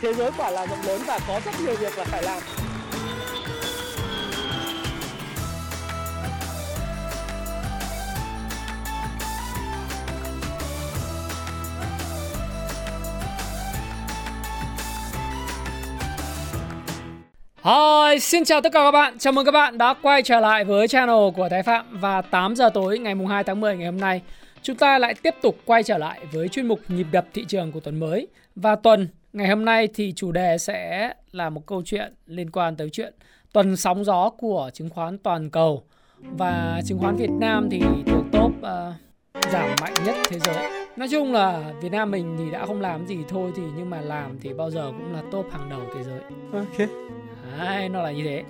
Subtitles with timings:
[0.00, 2.42] thế giới quả là rộng lớn và có rất nhiều việc là phải làm
[17.64, 19.18] Hi, xin chào tất cả các bạn.
[19.18, 22.56] Chào mừng các bạn đã quay trở lại với channel của Thái Phạm và 8
[22.56, 24.22] giờ tối ngày mùng 2 tháng 10 ngày hôm nay.
[24.62, 27.72] Chúng ta lại tiếp tục quay trở lại với chuyên mục nhịp đập thị trường
[27.72, 28.26] của tuần mới.
[28.56, 32.76] Và tuần ngày hôm nay thì chủ đề sẽ là một câu chuyện liên quan
[32.76, 33.14] tới chuyện
[33.52, 35.82] tuần sóng gió của chứng khoán toàn cầu
[36.20, 40.88] và chứng khoán Việt Nam thì thuộc top uh, giảm mạnh nhất thế giới.
[40.96, 44.00] Nói chung là Việt Nam mình thì đã không làm gì thôi thì nhưng mà
[44.00, 46.20] làm thì bao giờ cũng là top hàng đầu thế giới.
[46.52, 46.88] Ok.
[47.58, 48.44] Đấy, nó là như thế.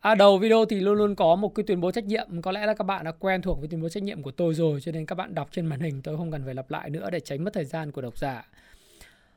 [0.00, 2.66] À, đầu video thì luôn luôn có một cái tuyên bố trách nhiệm Có lẽ
[2.66, 4.92] là các bạn đã quen thuộc với tuyên bố trách nhiệm của tôi rồi Cho
[4.92, 7.20] nên các bạn đọc trên màn hình tôi không cần phải lặp lại nữa Để
[7.20, 8.48] tránh mất thời gian của độc giả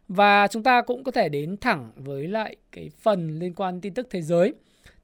[0.10, 3.94] và chúng ta cũng có thể đến thẳng với lại cái phần liên quan tin
[3.94, 4.54] tức thế giới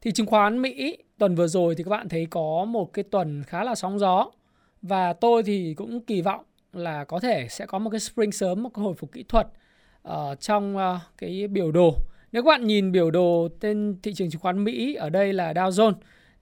[0.01, 3.43] Thì chứng khoán Mỹ tuần vừa rồi thì các bạn thấy có một cái tuần
[3.43, 4.31] khá là sóng gió
[4.81, 8.63] Và tôi thì cũng kỳ vọng là có thể sẽ có một cái spring sớm,
[8.63, 9.47] một cái hồi phục kỹ thuật
[10.01, 11.95] ở trong ờ, cái biểu đồ
[12.35, 15.53] nếu các bạn nhìn biểu đồ trên thị trường chứng khoán Mỹ ở đây là
[15.53, 15.93] Dow Jones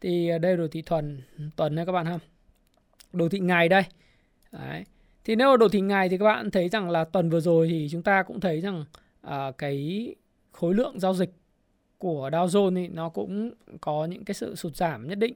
[0.01, 1.21] thì đây đồ thị thuần
[1.55, 2.19] tuần đây các bạn ha.
[3.13, 3.83] Đồ thị ngày đây.
[4.51, 4.83] Đấy.
[5.25, 7.67] Thì nếu ở đồ thị ngày thì các bạn thấy rằng là tuần vừa rồi
[7.67, 8.85] thì chúng ta cũng thấy rằng
[9.21, 10.15] à, cái
[10.51, 11.33] khối lượng giao dịch
[11.97, 13.51] của Dow Jones thì nó cũng
[13.81, 15.33] có những cái sự sụt giảm nhất định.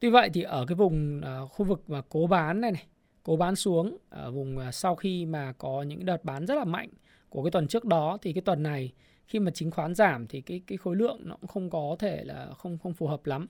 [0.00, 2.86] Tuy vậy thì ở cái vùng à, khu vực mà cố bán này này,
[3.22, 6.64] cố bán xuống ở vùng à, sau khi mà có những đợt bán rất là
[6.64, 6.88] mạnh
[7.28, 8.92] của cái tuần trước đó thì cái tuần này
[9.26, 12.24] khi mà chứng khoán giảm thì cái cái khối lượng nó cũng không có thể
[12.24, 13.46] là không không phù hợp lắm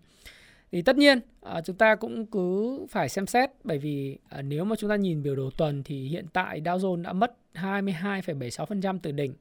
[0.73, 4.65] thì tất nhiên à, chúng ta cũng cứ phải xem xét bởi vì à, nếu
[4.65, 8.99] mà chúng ta nhìn biểu đồ tuần thì hiện tại Dow Jones đã mất 22,76%
[9.03, 9.35] từ đỉnh.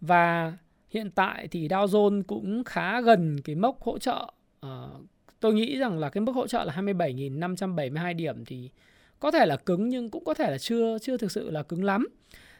[0.00, 0.52] Và
[0.90, 4.86] hiện tại thì Dow Jones cũng khá gần cái mốc hỗ trợ à,
[5.40, 8.70] tôi nghĩ rằng là cái mức hỗ trợ là 27.572 điểm thì
[9.20, 11.84] có thể là cứng nhưng cũng có thể là chưa chưa thực sự là cứng
[11.84, 12.08] lắm.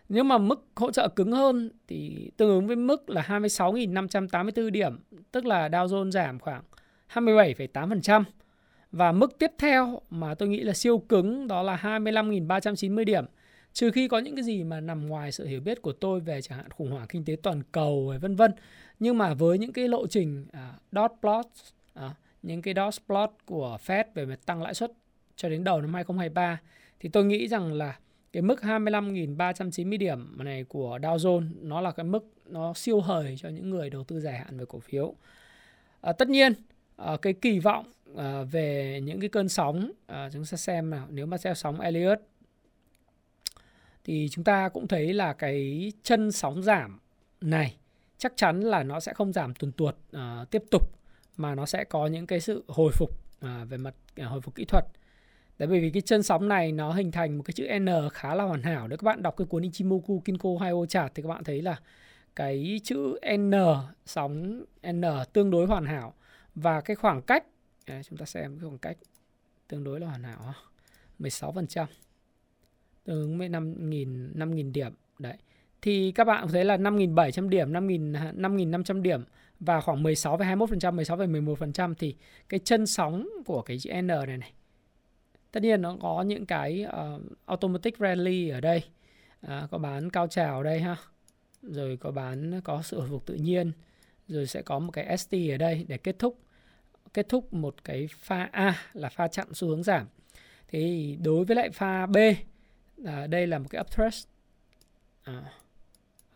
[0.09, 4.99] Nếu mà mức hỗ trợ cứng hơn thì tương ứng với mức là 26.584 điểm,
[5.33, 6.62] tức là Dow Jones giảm khoảng
[7.12, 8.25] 27,8%.
[8.93, 13.25] Và mức tiếp theo mà tôi nghĩ là siêu cứng đó là 25.390 điểm.
[13.72, 16.43] Trừ khi có những cái gì mà nằm ngoài sự hiểu biết của tôi về
[16.43, 18.53] chẳng hạn khủng hoảng kinh tế toàn cầu vân vân.
[18.99, 21.47] Nhưng mà với những cái lộ trình à, dot plot,
[21.94, 24.93] à, những cái dot plot của Fed về mặt tăng lãi suất
[25.37, 26.61] cho đến đầu năm 2023
[27.00, 27.99] thì tôi nghĩ rằng là
[28.33, 33.37] cái mức 25.390 điểm này của Dow Jones nó là cái mức nó siêu hời
[33.38, 35.15] cho những người đầu tư dài hạn về cổ phiếu.
[36.00, 36.53] À, tất nhiên
[36.97, 41.07] Ờ, cái kỳ vọng ờ, về những cái cơn sóng ờ, chúng ta xem nào,
[41.11, 42.21] nếu mà theo sóng Elliott,
[44.05, 47.01] thì chúng ta cũng thấy là cái chân sóng giảm
[47.41, 47.77] này
[48.19, 49.97] chắc chắn là nó sẽ không giảm tuần tuột
[50.51, 50.83] tiếp tục,
[51.37, 53.11] mà nó sẽ có những cái sự hồi phục
[53.69, 54.85] về mặt hồi phục kỹ thuật
[55.59, 58.35] Đấy, bởi vì cái chân sóng này nó hình thành một cái chữ N khá
[58.35, 58.89] là hoàn hảo.
[58.89, 61.77] Nếu các bạn đọc cái cuốn Ichimoku Kinko Haio chart thì các bạn thấy là
[62.37, 63.53] cái chữ N,
[64.06, 65.03] sóng N
[65.33, 66.15] tương đối hoàn hảo
[66.56, 67.44] và cái khoảng cách
[67.87, 68.97] đấy, chúng ta xem cái khoảng cách
[69.69, 70.55] tương đối là hoàn hảo
[71.19, 71.87] 16%
[73.05, 75.37] tương ứng với 5.000 5.000 điểm đấy.
[75.83, 79.25] Thì các bạn thấy là 5.700 điểm 5.000 5.500 điểm
[79.61, 82.17] và khoảng 16,21% 16,11% thì
[82.49, 84.53] cái chân sóng của cái chữ N này này
[85.53, 88.83] tất nhiên nó có những cái uh, automatic rally ở đây.
[89.41, 90.97] À, có bán cao trào ở đây ha
[91.62, 93.73] rồi có bán có sự hồi phục tự nhiên
[94.28, 96.38] rồi sẽ có một cái ST ở đây để kết thúc
[97.16, 100.06] kết thúc một cái pha A là pha chặn xu hướng giảm.
[100.69, 102.16] Thì đối với lại pha B
[103.04, 104.28] à, đây là một cái upthrust
[105.22, 105.43] à,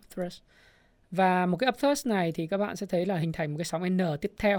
[0.04, 0.42] upthrust
[1.10, 3.64] và một cái upthrust này thì các bạn sẽ thấy là hình thành một cái
[3.64, 4.58] sóng N tiếp theo.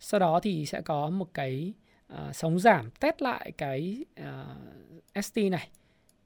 [0.00, 1.72] Sau đó thì sẽ có một cái
[2.06, 4.46] à, sóng giảm test lại cái à,
[5.22, 5.68] ST này.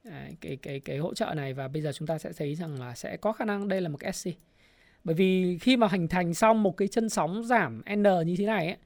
[0.03, 2.79] À, cái cái cái hỗ trợ này và bây giờ chúng ta sẽ thấy rằng
[2.79, 4.29] là sẽ có khả năng đây là một cái SC
[5.03, 8.45] bởi vì khi mà hình thành xong một cái chân sóng giảm N như thế
[8.45, 8.77] này ấy,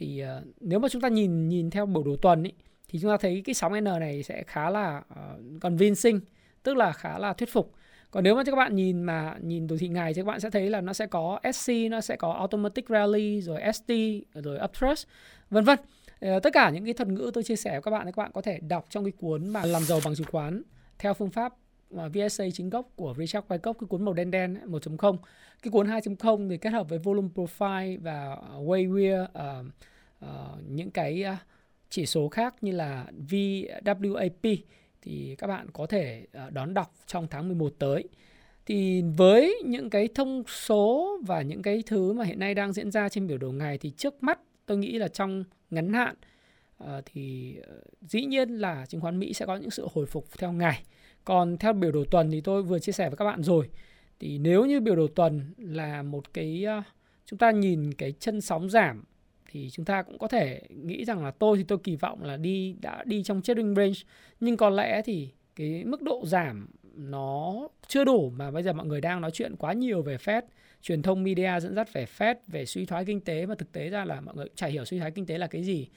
[0.00, 2.52] thì uh, nếu mà chúng ta nhìn nhìn theo biểu đồ tuần ấy,
[2.88, 6.20] thì chúng ta thấy cái sóng N này sẽ khá là ờ, uh, convincing
[6.62, 7.72] tức là khá là thuyết phục.
[8.10, 10.50] Còn nếu mà các bạn nhìn mà nhìn đồ thị ngày thì các bạn sẽ
[10.50, 13.92] thấy là nó sẽ có SC nó sẽ có automatic rally rồi ST
[14.34, 15.06] rồi uptrust
[15.50, 15.78] vân vân.
[16.26, 18.22] Uh, tất cả những cái thuật ngữ tôi chia sẻ với các bạn thì các
[18.22, 20.62] bạn có thể đọc trong cái cuốn mà làm giàu bằng chứng khoán
[20.98, 21.54] theo phương pháp
[21.90, 25.16] và VSA chính gốc của Richard Wyckoff cái cuốn màu đen đen 1.0
[25.62, 29.66] cái cuốn 2.0 thì kết hợp với volume profile và Wayweir uh,
[30.24, 30.28] uh,
[30.68, 31.38] những cái uh,
[31.90, 34.56] chỉ số khác như là VWAP
[35.02, 38.08] thì các bạn có thể uh, đón đọc trong tháng 11 tới
[38.66, 42.90] thì với những cái thông số và những cái thứ mà hiện nay đang diễn
[42.90, 46.14] ra trên biểu đồ ngày thì trước mắt tôi nghĩ là trong ngắn hạn
[46.84, 50.26] uh, thì uh, dĩ nhiên là chứng khoán Mỹ sẽ có những sự hồi phục
[50.38, 50.82] theo ngày.
[51.24, 53.68] Còn theo biểu đồ tuần thì tôi vừa chia sẻ với các bạn rồi.
[54.20, 56.82] Thì nếu như biểu đồ tuần là một cái ờ,
[57.26, 59.04] chúng ta nhìn cái chân sóng giảm
[59.52, 62.36] thì chúng ta cũng có thể nghĩ rằng là tôi thì tôi kỳ vọng là
[62.36, 63.98] đi, đã đi trong trading range.
[64.40, 67.54] Nhưng có lẽ thì cái mức độ giảm nó
[67.86, 70.42] chưa đủ mà bây giờ mọi người đang nói chuyện quá nhiều về Fed.
[70.82, 73.46] Truyền thông media dẫn dắt về Fed, về suy thoái kinh tế.
[73.46, 75.62] Mà thực tế ra là mọi người chả hiểu suy thoái kinh tế là cái
[75.62, 75.88] gì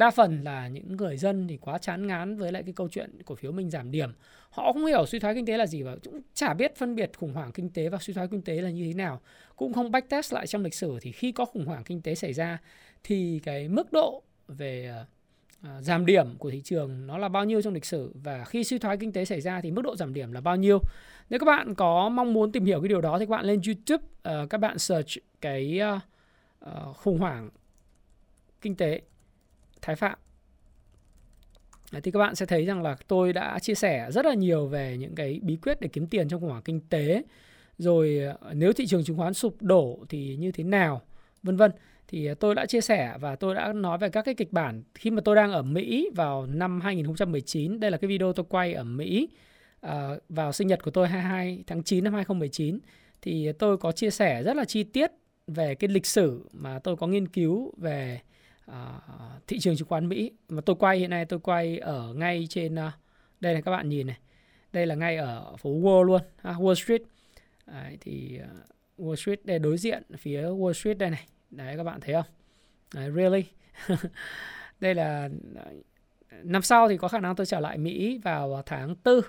[0.00, 3.10] đa phần là những người dân thì quá chán ngán với lại cái câu chuyện
[3.24, 4.12] cổ phiếu mình giảm điểm.
[4.50, 7.10] Họ không hiểu suy thoái kinh tế là gì và cũng chả biết phân biệt
[7.16, 9.20] khủng hoảng kinh tế và suy thoái kinh tế là như thế nào.
[9.56, 12.32] Cũng không backtest lại trong lịch sử thì khi có khủng hoảng kinh tế xảy
[12.32, 12.58] ra
[13.04, 14.94] thì cái mức độ về
[15.62, 18.64] uh, giảm điểm của thị trường nó là bao nhiêu trong lịch sử và khi
[18.64, 20.78] suy thoái kinh tế xảy ra thì mức độ giảm điểm là bao nhiêu?
[21.30, 23.60] Nếu các bạn có mong muốn tìm hiểu cái điều đó thì các bạn lên
[23.66, 25.80] YouTube uh, các bạn search cái
[26.64, 27.50] uh, khủng hoảng
[28.60, 29.00] kinh tế.
[29.82, 30.18] Thái Phạm.
[32.02, 34.96] Thì các bạn sẽ thấy rằng là tôi đã chia sẻ rất là nhiều về
[34.98, 37.22] những cái bí quyết để kiếm tiền trong khủng hoảng kinh tế,
[37.78, 41.02] rồi ờ, nếu thị trường chứng khoán sụp đổ thì như thế nào,
[41.42, 41.70] vân vân.
[42.10, 44.82] Thì ờ, tôi đã chia sẻ và tôi đã nói về các cái kịch bản
[44.94, 48.72] khi mà tôi đang ở Mỹ vào năm 2019 đây là cái video tôi quay
[48.74, 49.28] ở Mỹ
[49.80, 52.78] ờ, vào sinh nhật của tôi 22 tháng 9 năm 2019
[53.22, 55.10] thì tôi có chia sẻ rất là chi tiết
[55.46, 58.20] về cái lịch sử mà tôi có nghiên cứu về
[58.72, 59.00] À,
[59.46, 60.32] thị trường chứng khoán Mỹ.
[60.48, 62.92] Mà tôi quay hiện nay tôi quay ở ngay trên uh,
[63.40, 64.18] đây này các bạn nhìn này.
[64.72, 67.02] Đây là ngay ở phố Wall luôn uh, Wall Street.
[67.66, 68.40] Đấy, thì
[68.98, 71.26] uh, Wall Street đây đối diện phía Wall Street đây này.
[71.50, 72.26] Đấy các bạn thấy không?
[72.94, 73.44] Đấy, really?
[74.80, 75.28] Đây là
[76.42, 79.20] năm sau thì có khả năng tôi trở lại Mỹ vào tháng 4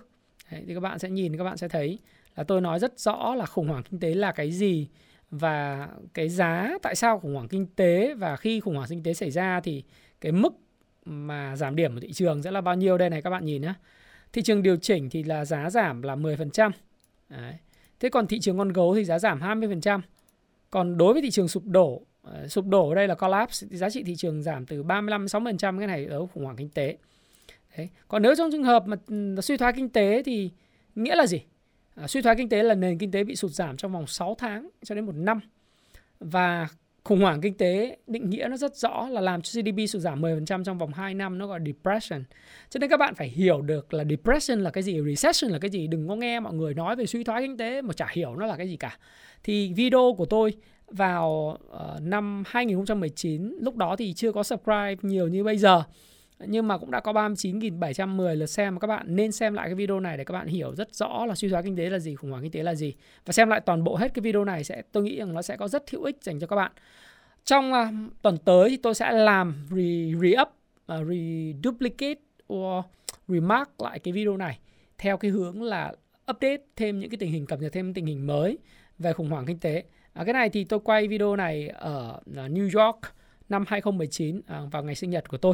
[0.52, 2.00] đấy, thì các bạn sẽ nhìn các bạn sẽ thấy
[2.36, 4.88] là tôi nói rất rõ là khủng hoảng kinh tế là cái gì
[5.32, 9.14] và cái giá tại sao khủng hoảng kinh tế và khi khủng hoảng kinh tế
[9.14, 9.84] xảy ra thì
[10.22, 10.54] cái mức
[11.06, 13.62] mà giảm điểm của thị trường sẽ là bao nhiêu đây này các bạn nhìn
[13.62, 13.74] nhé
[14.34, 16.72] thị trường điều chỉnh thì là giá giảm là 10%
[17.30, 17.54] Đấy.
[18.00, 20.02] thế còn thị trường con gấu thì giá giảm 20%
[20.72, 23.90] còn đối với thị trường sụp đổ ờ, sụp đổ ở đây là collapse giá
[23.90, 26.98] trị thị trường giảm từ 35 60% cái này ở khủng hoảng kinh tế.
[27.78, 27.90] Đấy.
[28.08, 30.52] Còn nếu trong trường hợp mà ừ, suy thoái kinh tế thì
[30.96, 31.42] nghĩa là gì?
[31.96, 34.36] À, suy thoái kinh tế là nền kinh tế bị sụt giảm trong vòng 6
[34.38, 35.40] tháng cho đến một năm.
[36.20, 36.68] Và
[37.04, 40.22] khủng hoảng kinh tế định nghĩa nó rất rõ là làm cho GDP sụt giảm
[40.22, 42.24] 10% trong vòng 2 năm nó gọi là depression.
[42.70, 45.72] Cho nên các bạn phải hiểu được là depression là cái gì, recession là cái
[45.72, 45.88] gì.
[45.88, 48.46] Đừng có nghe mọi người nói về suy thoái kinh tế mà chả hiểu nó
[48.46, 48.98] là cái gì cả.
[49.44, 50.54] Thì video của tôi
[50.88, 55.84] vào uh, năm 2019 lúc đó thì chưa có subscribe nhiều như bây giờ
[56.48, 60.00] nhưng mà cũng đã có 39.710 lượt xem các bạn nên xem lại cái video
[60.00, 62.32] này để các bạn hiểu rất rõ là suy thoái kinh tế là gì, khủng
[62.32, 62.94] hoảng kinh tế là gì
[63.26, 65.58] và xem lại toàn bộ hết cái video này sẽ tôi nghĩ rằng nó sẽ
[65.58, 66.72] có rất hữu ích dành cho các bạn.
[67.46, 72.22] Trong uh, tuần tới thì tôi sẽ làm re re-up, uh, reduplicate
[72.54, 72.86] or
[73.28, 74.60] remark lại cái video này
[74.98, 75.94] theo cái hướng là
[76.32, 78.58] update thêm những cái tình hình cập nhật thêm tình hình mới
[79.00, 79.84] về khủng hoảng kinh tế
[80.14, 83.00] À, cái này thì tôi quay video này ở à, New York
[83.50, 85.54] năm 2019 à, vào ngày sinh nhật của tôi.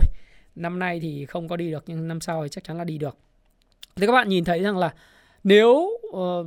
[0.57, 2.97] Năm nay thì không có đi được nhưng năm sau thì chắc chắn là đi
[2.97, 3.17] được.
[3.95, 4.93] Thì các bạn nhìn thấy rằng là
[5.43, 6.45] nếu uh,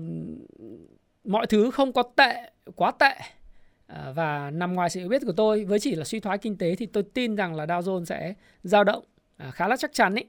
[1.24, 3.14] mọi thứ không có tệ, quá tệ
[3.92, 6.74] uh, và nằm ngoài sự biết của tôi với chỉ là suy thoái kinh tế
[6.74, 9.04] thì tôi tin rằng là Dow Jones sẽ dao động
[9.48, 10.26] uh, khá là chắc chắn ấy.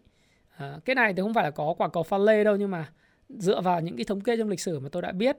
[0.55, 2.89] Uh, cái này thì không phải là có quả cầu pha lê đâu nhưng mà
[3.29, 5.38] dựa vào những cái thống kê trong lịch sử mà tôi đã biết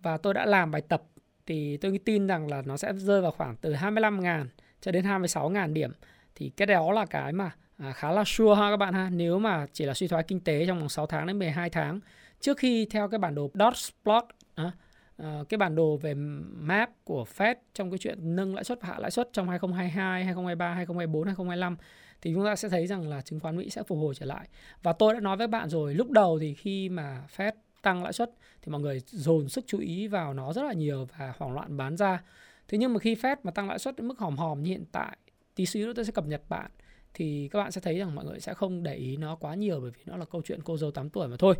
[0.00, 1.02] và tôi đã làm bài tập
[1.46, 4.46] thì tôi tin rằng là nó sẽ rơi vào khoảng từ 25.000
[4.80, 5.92] cho đến 26.000 điểm
[6.34, 9.38] thì cái đó là cái mà à, khá là sure ha các bạn ha nếu
[9.38, 12.00] mà chỉ là suy thoái kinh tế trong vòng 6 tháng đến 12 tháng
[12.40, 13.74] trước khi theo cái bản đồ dot
[14.04, 14.24] plot
[14.54, 14.72] à,
[15.16, 18.88] à, cái bản đồ về map của Fed trong cái chuyện nâng lãi suất và
[18.88, 21.76] hạ lãi suất trong 2022, 2023, 2024, 2025
[22.22, 24.48] thì chúng ta sẽ thấy rằng là chứng khoán Mỹ sẽ phục hồi trở lại.
[24.82, 27.52] Và tôi đã nói với bạn rồi, lúc đầu thì khi mà Fed
[27.82, 28.30] tăng lãi suất
[28.62, 31.76] thì mọi người dồn sức chú ý vào nó rất là nhiều và hoảng loạn
[31.76, 32.22] bán ra.
[32.68, 34.84] Thế nhưng mà khi Fed mà tăng lãi suất đến mức hòm hòm như hiện
[34.92, 35.16] tại,
[35.54, 36.70] tí xíu nữa tôi sẽ cập nhật bạn
[37.14, 39.80] thì các bạn sẽ thấy rằng mọi người sẽ không để ý nó quá nhiều
[39.80, 41.54] bởi vì nó là câu chuyện cô dâu 8 tuổi mà thôi.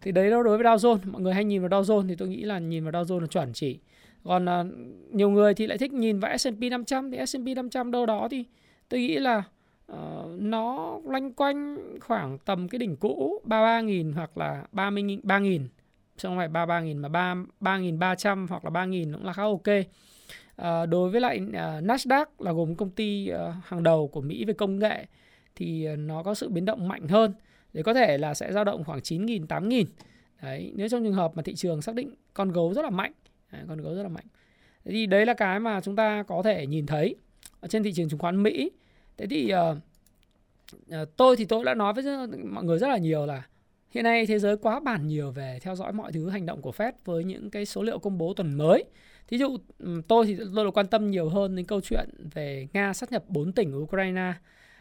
[0.00, 2.14] Thì đấy đó đối với Dow Jones, mọi người hay nhìn vào Dow Jones thì
[2.14, 3.78] tôi nghĩ là nhìn vào Dow Jones là chuẩn chỉ.
[4.24, 4.66] Còn uh,
[5.14, 8.44] nhiều người thì lại thích nhìn vào S&P 500 thì S&P 500 đâu đó thì
[8.88, 9.42] tôi nghĩ là
[9.92, 9.96] uh,
[10.38, 15.02] nó loanh quanh khoảng tầm cái đỉnh cũ 33.000 hoặc là 30
[16.16, 19.86] chứ không phải 33.000 mà 3 3.300 hoặc là 3.000 cũng là khá ok.
[20.56, 21.52] À, đối với lại uh,
[21.84, 25.06] Nasdaq là gồm công ty uh, hàng đầu của Mỹ về công nghệ
[25.56, 27.34] thì nó có sự biến động mạnh hơn.
[27.72, 29.84] Để có thể là sẽ dao động khoảng 9.000 8.000
[30.42, 33.12] đấy nếu trong trường hợp mà thị trường xác định con gấu rất là mạnh.
[33.52, 34.24] Đấy, con gấu rất là mạnh.
[34.84, 37.14] Thế thì đấy là cái mà chúng ta có thể nhìn thấy
[37.60, 38.70] ở trên thị trường chứng khoán Mỹ.
[39.16, 39.76] Thế thì uh,
[41.02, 42.04] uh, tôi thì tôi đã nói với
[42.44, 43.42] mọi người rất là nhiều là
[43.90, 46.72] hiện nay thế giới quá bản nhiều về theo dõi mọi thứ hành động của
[46.76, 48.84] Fed với những cái số liệu công bố tuần mới
[49.28, 52.68] thí dụ ừ, tôi thì tôi là quan tâm nhiều hơn đến câu chuyện về
[52.72, 54.32] Nga sát nhập 4 tỉnh Ukraine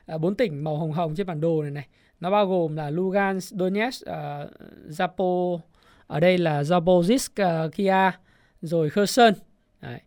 [0.05, 1.87] à, bốn tỉnh màu hồng hồng trên bản đồ này này
[2.19, 4.51] nó bao gồm là Lugansk, Donetsk, uh,
[4.89, 5.59] Zapo
[6.07, 8.11] ở đây là Zaporizhzhia, à, Kia
[8.61, 9.33] rồi Kherson.
[9.81, 9.99] Đấy.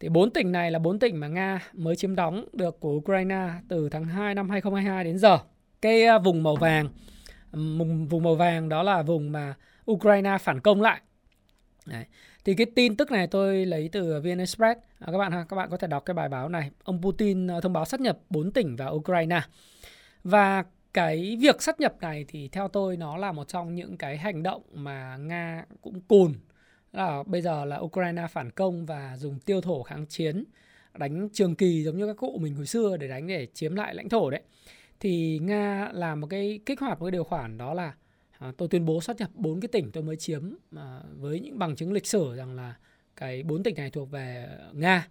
[0.00, 3.50] Thì bốn tỉnh này là bốn tỉnh mà Nga mới chiếm đóng được của Ukraine
[3.68, 5.38] từ tháng 2 năm 2022 đến giờ.
[5.82, 6.88] Cái vùng màu vàng
[8.08, 9.54] vùng màu vàng đó là vùng mà
[9.90, 11.00] Ukraine phản công lại.
[11.86, 12.04] Đấy.
[12.44, 14.80] Thì cái tin tức này tôi lấy từ VN Express.
[14.98, 16.70] À, các bạn ha, các bạn có thể đọc cái bài báo này.
[16.84, 19.40] Ông Putin à, thông báo sát nhập 4 tỉnh vào Ukraine.
[20.24, 24.16] Và cái việc sát nhập này thì theo tôi nó là một trong những cái
[24.16, 26.34] hành động mà Nga cũng cùn
[26.92, 30.44] là bây giờ là Ukraine phản công và dùng tiêu thổ kháng chiến
[30.98, 33.94] đánh trường kỳ giống như các cụ mình hồi xưa để đánh để chiếm lại
[33.94, 34.42] lãnh thổ đấy
[35.00, 37.94] thì Nga làm một cái kích hoạt một cái điều khoản đó là
[38.38, 41.58] à, tôi tuyên bố sát nhập bốn cái tỉnh tôi mới chiếm à, với những
[41.58, 42.74] bằng chứng lịch sử rằng là
[43.16, 45.08] cái bốn tỉnh này thuộc về Nga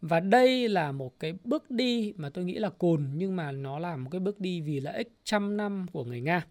[0.00, 3.78] và đây là một cái bước đi mà tôi nghĩ là cồn nhưng mà nó
[3.78, 6.46] là một cái bước đi vì lợi ích trăm năm của người Nga.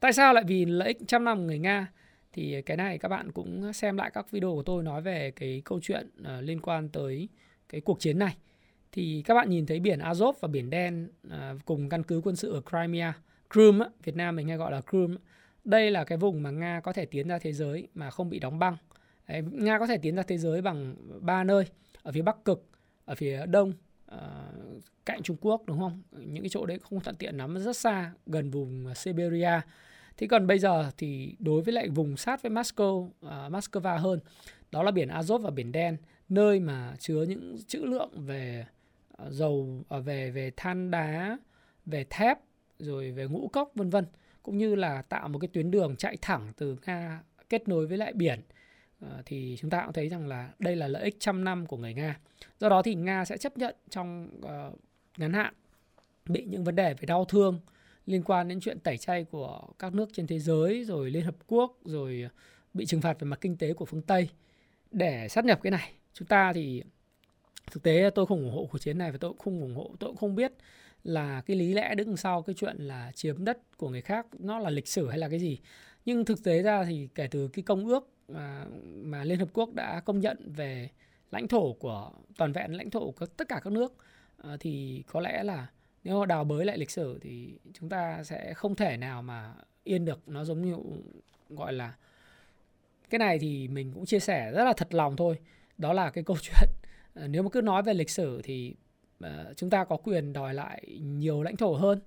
[0.00, 1.92] Tại sao lại vì lợi ích trăm năm của người Nga?
[2.32, 5.62] Thì cái này các bạn cũng xem lại các video của tôi nói về cái
[5.64, 7.28] câu chuyện uh, liên quan tới
[7.68, 8.36] cái cuộc chiến này.
[8.92, 12.36] Thì các bạn nhìn thấy biển Azov và biển Đen à, cùng căn cứ quân
[12.36, 13.12] sự ở Crimea,
[13.52, 15.18] Crimea, Việt Nam mình hay gọi là Crimea.
[15.64, 18.38] Đây là cái vùng mà Nga có thể tiến ra thế giới mà không bị
[18.38, 18.76] đóng băng.
[19.28, 21.64] Đấy, Nga có thể tiến ra thế giới bằng ba nơi
[22.02, 22.66] ở phía Bắc Cực,
[23.04, 23.72] ở phía đông
[24.06, 24.52] ờ,
[25.06, 26.02] cạnh Trung Quốc đúng không?
[26.12, 29.60] Những cái chỗ đấy không thuận tiện lắm, rất xa, gần vùng Siberia.
[30.16, 34.20] Thế còn bây giờ thì đối với lại vùng sát với Moscow, uh, Moscow hơn,
[34.70, 35.96] đó là biển Azov và biển Đen,
[36.28, 38.79] nơi mà chứa những trữ lượng về uh,
[39.20, 41.38] Ờ, dầu, ờ, về về than đá,
[41.86, 42.38] về thép,
[42.78, 44.06] rồi về ngũ cốc vân vân,
[44.42, 47.98] cũng như là tạo một cái tuyến đường chạy thẳng từ Nga kết nối với
[47.98, 48.40] lại biển
[49.00, 51.76] ờ, thì chúng ta cũng thấy rằng là đây là lợi ích trăm năm của
[51.76, 52.20] người Nga.
[52.58, 54.78] Do đó thì Nga sẽ chấp nhận trong uh,
[55.16, 55.54] ngắn hạn
[56.26, 57.60] bị những vấn đề về đau thương
[58.06, 61.36] liên quan đến chuyện tẩy chay của các nước trên thế giới rồi Liên Hợp
[61.46, 62.28] Quốc rồi
[62.74, 64.28] bị trừng phạt về mặt kinh tế của phương Tây
[64.90, 65.92] để sát nhập cái này.
[66.12, 66.82] Chúng ta thì
[67.70, 69.90] thực tế tôi không ủng hộ cuộc chiến này và tôi cũng không ủng hộ,
[69.98, 70.52] tôi cũng không biết
[71.04, 74.58] là cái lý lẽ đứng sau cái chuyện là chiếm đất của người khác nó
[74.58, 75.58] là lịch sử hay là cái gì.
[76.04, 78.66] Nhưng thực tế ra thì kể từ cái công ước mà
[79.02, 80.90] mà Liên Hợp Quốc đã công nhận về
[81.30, 83.94] lãnh thổ của toàn vẹn lãnh thổ của tất cả các nước
[84.36, 85.66] ờ, thì có lẽ là
[86.04, 89.54] nếu mà đào bới lại lịch sử thì chúng ta sẽ không thể nào mà
[89.84, 90.76] yên được nó giống như
[91.48, 91.94] gọi là
[93.10, 95.38] cái này thì mình cũng chia sẻ rất là thật lòng thôi
[95.78, 96.68] đó là cái câu chuyện
[97.20, 98.74] Ờ, nếu mà cứ nói về lịch sử thì
[99.20, 102.00] ờ, chúng ta có quyền đòi lại nhiều lãnh thổ hơn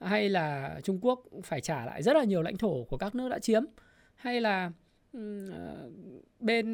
[0.00, 3.28] hay là Trung Quốc phải trả lại rất là nhiều lãnh thổ của các nước
[3.28, 3.62] đã chiếm
[4.14, 4.72] hay là
[5.12, 5.90] ờ,
[6.40, 6.72] bên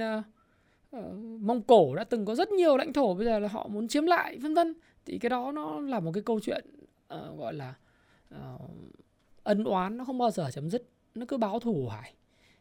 [1.40, 4.06] Mông Cổ đã từng có rất nhiều lãnh thổ bây giờ là họ muốn chiếm
[4.06, 4.74] lại vân vân.
[5.06, 6.64] Thì cái đó nó là một cái câu chuyện
[7.14, 7.74] uh, gọi là
[8.34, 8.60] uh,
[9.42, 12.14] ân oán nó không bao giờ chấm dứt nó cứ báo thù hải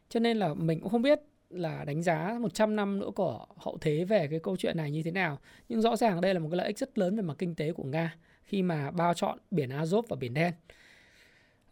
[0.08, 1.20] cho nên là mình cũng không biết
[1.54, 5.02] là đánh giá 100 năm nữa của hậu thế về cái câu chuyện này như
[5.02, 5.38] thế nào.
[5.68, 7.72] Nhưng rõ ràng đây là một cái lợi ích rất lớn về mặt kinh tế
[7.72, 10.52] của Nga khi mà bao chọn biển Azov và biển đen.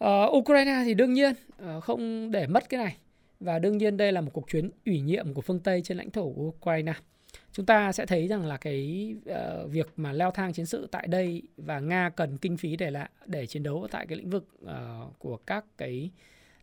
[0.05, 1.35] Uh, Ukraine thì đương nhiên
[1.77, 2.97] uh, không để mất cái này.
[3.41, 6.11] Và đương nhiên đây là một cuộc chuyến ủy nhiệm của phương Tây trên lãnh
[6.11, 6.93] thổ của Ukraine.
[7.53, 11.07] Chúng ta sẽ thấy rằng là cái uh, việc mà leo thang chiến sự tại
[11.07, 14.49] đây và Nga cần kinh phí để lại để chiến đấu tại cái lĩnh vực
[14.65, 16.11] uh, của các cái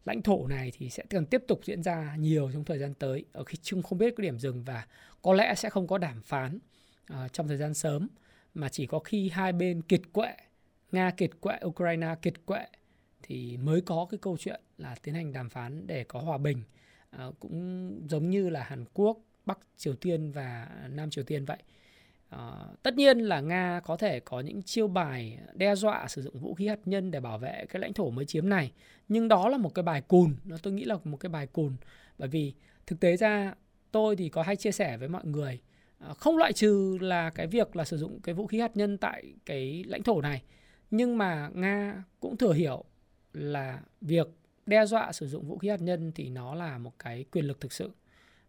[0.06, 3.26] lãnh thổ này thì sẽ cần tiếp tục diễn ra nhiều trong thời gian tới
[3.32, 4.86] ở khi chung không biết cái điểm dừng và
[5.22, 6.60] có lẽ sẽ không có đàm phán
[7.14, 8.08] uh, trong thời gian sớm
[8.54, 10.34] mà chỉ có khi hai bên kiệt quệ
[10.92, 12.66] Nga kiệt quệ Ukraine kiệt quệ
[13.24, 16.64] thì mới có cái câu chuyện là tiến hành đàm phán để có hòa bình
[17.16, 21.58] uh, cũng giống như là Hàn Quốc, Bắc Triều Tiên và Nam Triều Tiên vậy.
[22.30, 26.40] À, tất nhiên là Nga có thể có những chiêu bài đe dọa sử dụng
[26.40, 28.72] vũ khí hạt nhân để bảo vệ cái lãnh thổ mới chiếm này,
[29.08, 31.76] nhưng đó là một cái bài cùn, nó tôi nghĩ là một cái bài cùn,
[32.18, 32.54] bởi vì
[32.88, 33.54] thực tế ra
[33.92, 35.62] tôi thì có hay chia sẻ với mọi người
[36.00, 38.98] à, không loại trừ là cái việc là sử dụng cái vũ khí hạt nhân
[38.98, 40.44] tại cái lãnh thổ này,
[40.92, 42.84] nhưng mà Nga cũng thừa hiểu
[43.34, 44.28] là việc
[44.66, 47.62] đe dọa sử dụng vũ khí hạt nhân thì nó là một cái quyền lực
[47.62, 47.92] thực sự.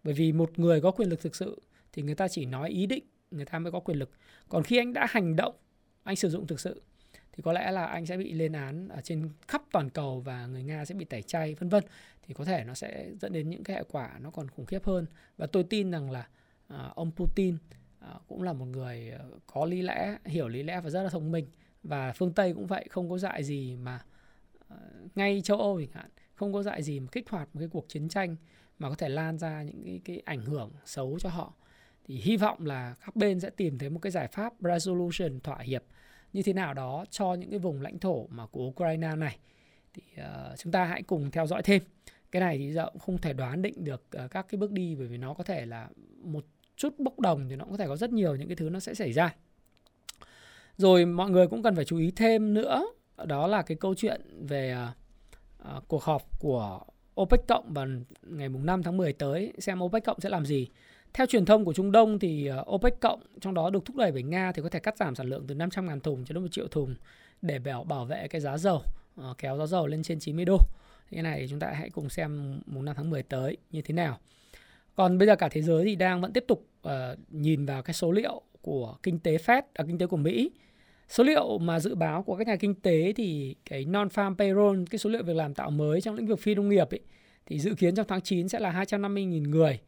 [0.05, 2.87] Bởi vì một người có quyền lực thực sự thì người ta chỉ nói ý
[2.87, 4.11] định, người ta mới có quyền lực.
[4.49, 5.55] Còn khi anh đã hành động,
[6.03, 6.83] anh sử dụng thực sự
[7.33, 10.47] thì có lẽ là anh sẽ bị lên án ở trên khắp toàn cầu và
[10.47, 11.85] người Nga sẽ bị tẩy chay vân vân.
[12.23, 14.85] Thì có thể nó sẽ dẫn đến những cái hệ quả nó còn khủng khiếp
[14.85, 15.07] hơn.
[15.37, 16.29] Và tôi tin rằng là
[16.75, 20.81] uh, ông Putin uh, cũng là một người ờ, có lý lẽ hiểu lý lẽ
[20.81, 21.47] và rất là thông minh.
[21.83, 24.01] Và phương Tây cũng vậy không có dại gì mà
[24.75, 24.77] uh,
[25.15, 27.89] ngay châu Âu chẳng hạn không có dại gì mà kích hoạt một cái cuộc
[27.89, 28.37] chiến tranh
[28.79, 31.55] mà có thể lan ra những cái, cái ảnh hưởng xấu cho họ
[32.11, 35.59] thì hy vọng là các bên sẽ tìm thấy một cái giải pháp resolution thỏa
[35.59, 35.83] hiệp
[36.33, 39.39] như thế nào đó cho những cái vùng lãnh thổ mà của Ukraine này.
[39.95, 41.83] Thì uh, chúng ta hãy cùng theo dõi thêm.
[42.31, 44.95] Cái này thì giờ cũng không thể đoán định được uh, các cái bước đi
[44.95, 45.89] bởi vì nó có thể là
[46.23, 46.45] một
[46.77, 48.81] chút bốc đồng thì nó cũng có thể có rất nhiều những cái thứ nó
[48.81, 49.35] sẽ xảy ra.
[50.77, 52.87] Rồi mọi người cũng cần phải chú ý thêm nữa
[53.27, 56.81] đó là cái câu chuyện về uh, uh, cuộc họp của
[57.21, 57.87] OPEC cộng vào
[58.23, 60.69] ngày mùng 5 tháng 10 tới xem OPEC cộng sẽ làm gì.
[61.15, 64.13] Theo truyền thông của Trung Đông thì ờ, OPEC cộng trong đó được thúc đẩy
[64.13, 66.49] bởi Nga thì có thể cắt giảm sản lượng từ 500.000 thùng cho đến 1
[66.51, 66.95] triệu thùng
[67.43, 68.83] để bảo bảo vệ cái giá dầu
[69.17, 70.59] ờ, kéo giá dầu lên trên 90 đô.
[71.11, 74.19] Cái này chúng ta hãy cùng xem mùng 5 tháng 10 tới như thế nào.
[74.95, 76.91] Còn bây giờ cả thế giới thì đang vẫn tiếp tục uh,
[77.31, 80.51] nhìn vào cái số liệu của kinh tế Fed, à, kinh tế của Mỹ.
[81.09, 84.99] Số liệu mà dự báo của các nhà kinh tế thì cái non-farm payroll, cái
[84.99, 87.01] số liệu việc làm tạo mới trong lĩnh vực phi nông nghiệp ấy,
[87.47, 89.81] thì dự kiến trong tháng 9 sẽ là 250.000 người.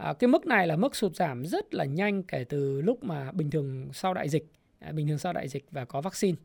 [0.00, 3.32] À, cái mức này là mức sụt giảm rất là nhanh kể từ lúc mà
[3.32, 4.46] bình thường sau đại dịch,
[4.78, 6.38] à, bình thường sau đại dịch và có vaccine.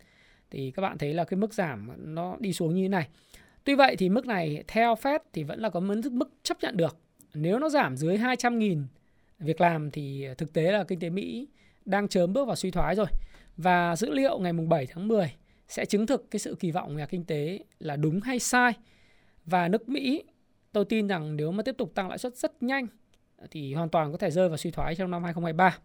[0.51, 3.07] Thì các bạn thấy là cái mức giảm nó đi xuống như thế này.
[3.63, 6.77] Tuy vậy thì mức này theo Fed thì vẫn là có mức, mức chấp nhận
[6.77, 6.97] được.
[7.33, 8.83] Nếu nó giảm dưới 200.000
[9.39, 11.47] việc làm thì thực tế là kinh tế Mỹ
[11.85, 13.07] đang chớm bước vào suy thoái rồi.
[13.57, 15.33] Và dữ liệu ngày mùng 7 tháng 10
[15.67, 18.73] sẽ chứng thực cái sự kỳ vọng của nhà kinh tế là đúng hay sai.
[19.45, 20.23] Và nước Mỹ
[20.71, 22.87] tôi tin rằng nếu mà tiếp tục tăng lãi suất rất nhanh
[23.51, 25.77] thì hoàn toàn có thể rơi vào suy thoái trong năm 2023.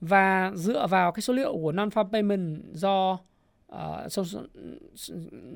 [0.00, 3.12] Và dựa vào cái số liệu của non-farm payment do
[3.72, 3.78] uh,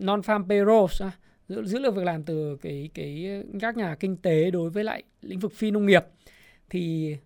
[0.01, 1.03] non-farm payrolls
[1.49, 5.03] dữ, dữ liệu việc làm từ cái cái các nhà kinh tế đối với lại
[5.23, 6.05] lĩnh vực phi nông nghiệp
[6.71, 7.17] thì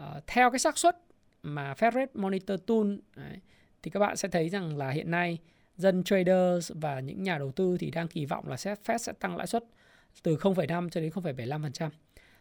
[0.00, 0.96] uh, theo cái xác suất
[1.42, 3.40] mà Fed Rate Monitor Tool đấy,
[3.82, 5.38] thì các bạn sẽ thấy rằng là hiện nay
[5.76, 9.36] dân traders và những nhà đầu tư thì đang kỳ vọng là Fed sẽ tăng
[9.36, 9.64] lãi suất
[10.22, 11.90] từ 0,5 cho đến 0,75%.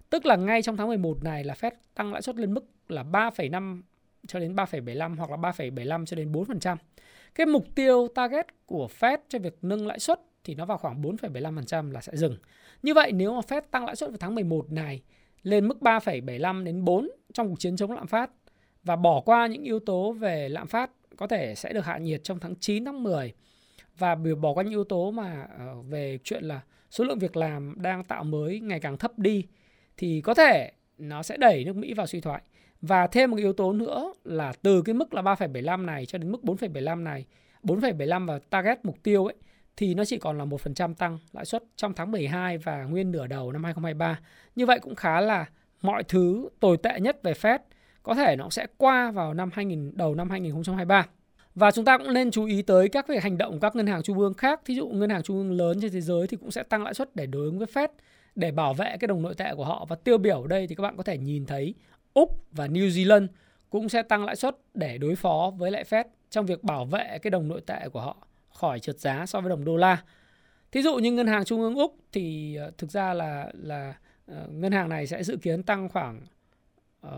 [0.09, 3.03] Tức là ngay trong tháng 11 này là Fed tăng lãi suất lên mức là
[3.03, 3.81] 3,5
[4.27, 6.77] cho đến 3,75 hoặc là 3,75 cho đến 4%.
[7.35, 11.01] Cái mục tiêu target của Fed cho việc nâng lãi suất thì nó vào khoảng
[11.01, 12.37] 4,75% là sẽ dừng.
[12.83, 15.01] Như vậy nếu mà Fed tăng lãi suất vào tháng 11 này
[15.43, 18.31] lên mức 3,75 đến 4 trong cuộc chiến chống lạm phát
[18.83, 22.23] và bỏ qua những yếu tố về lạm phát có thể sẽ được hạ nhiệt
[22.23, 23.33] trong tháng 9 tháng 10
[23.97, 27.75] và bỏ qua những yếu tố mà ờ, về chuyện là số lượng việc làm
[27.77, 29.45] đang tạo mới ngày càng thấp đi
[29.97, 32.41] thì có thể nó sẽ đẩy nước Mỹ vào suy thoái.
[32.81, 36.31] Và thêm một yếu tố nữa là từ cái mức là 3,75 này cho đến
[36.31, 37.25] mức 4,75 này,
[37.63, 39.35] 4,75 và target mục tiêu ấy
[39.77, 43.27] thì nó chỉ còn là 1% tăng lãi suất trong tháng 12 và nguyên nửa
[43.27, 44.19] đầu năm 2023.
[44.55, 45.45] Như vậy cũng khá là
[45.81, 47.59] mọi thứ tồi tệ nhất về Fed
[48.03, 51.05] có thể nó sẽ qua vào năm 2000 đầu năm 2023.
[51.55, 53.87] Và chúng ta cũng nên chú ý tới các việc hành động của các ngân
[53.87, 54.61] hàng trung ương khác.
[54.65, 56.93] Thí dụ ngân hàng trung ương lớn trên thế giới thì cũng sẽ tăng lãi
[56.93, 57.87] suất để đối ứng với Fed
[58.35, 59.85] để bảo vệ cái đồng nội tệ của họ.
[59.89, 61.73] Và tiêu biểu ở đây thì các bạn có thể nhìn thấy
[62.13, 63.27] Úc và New Zealand
[63.69, 67.19] cũng sẽ tăng lãi suất để đối phó với lại Fed trong việc bảo vệ
[67.21, 68.17] cái đồng nội tệ của họ
[68.49, 70.03] khỏi trượt giá so với đồng đô la.
[70.71, 73.93] Thí dụ như ngân hàng trung ương Úc thì ờ, thực ra là là
[74.31, 76.21] uh, ngân hàng này sẽ dự kiến tăng khoảng
[77.07, 77.11] uh,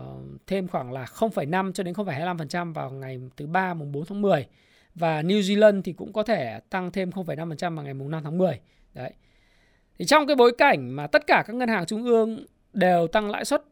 [0.46, 4.46] thêm khoảng là 0,5 cho đến 0,25% vào ngày thứ ba mùng 4 tháng 10
[4.94, 8.38] và New Zealand thì cũng có thể tăng thêm 0,5% vào ngày mùng 5 tháng
[8.38, 8.60] 10.
[8.94, 9.12] Đấy.
[9.98, 13.30] Thì trong cái bối cảnh mà tất cả các ngân hàng trung ương đều tăng
[13.30, 13.62] lãi suất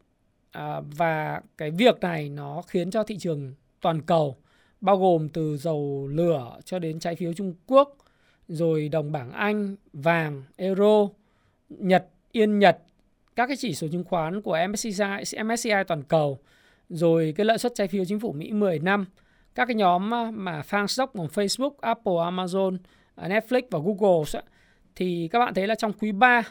[0.52, 4.36] à, và cái việc này nó khiến cho thị trường toàn cầu
[4.80, 7.96] bao gồm từ dầu lửa cho đến trái phiếu Trung Quốc,
[8.48, 11.08] rồi đồng bảng Anh, vàng, euro,
[11.68, 12.78] Nhật, Yên Nhật,
[13.36, 16.38] các cái chỉ số chứng khoán của MSCI, MSCI toàn cầu,
[16.88, 19.04] rồi cái lợi suất trái phiếu chính phủ Mỹ 10 năm,
[19.54, 22.76] các cái nhóm à, mà fan stock của Facebook, Apple, Amazon,
[23.14, 24.24] à, Netflix và Google
[24.96, 26.42] thì các bạn thấy là trong quý 3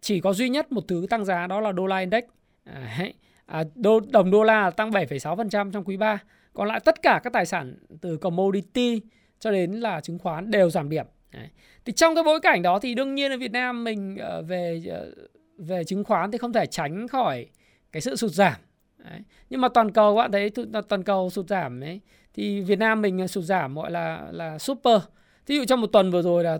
[0.00, 2.24] chỉ có duy nhất một thứ tăng giá đó là đô la index.
[2.64, 3.14] À, Đấy.
[3.46, 6.18] à, đô, đồng đô la tăng 7,6% trong quý 3
[6.52, 9.00] còn lại tất cả các tài sản từ commodity
[9.40, 11.48] cho đến là chứng khoán đều giảm điểm Đấy.
[11.84, 14.82] thì trong cái bối cảnh đó thì đương nhiên ở Việt Nam mình ờ, về
[14.90, 15.10] ờ,
[15.58, 17.46] về chứng khoán thì không thể tránh khỏi
[17.92, 18.54] cái sự sụt giảm
[18.98, 19.20] Đấy.
[19.50, 20.50] nhưng mà toàn cầu các bạn thấy
[20.88, 22.00] toàn cầu sụt giảm ấy
[22.34, 25.00] thì Việt Nam mình sụt giảm gọi là là super
[25.48, 26.58] thí dụ trong một tuần vừa rồi là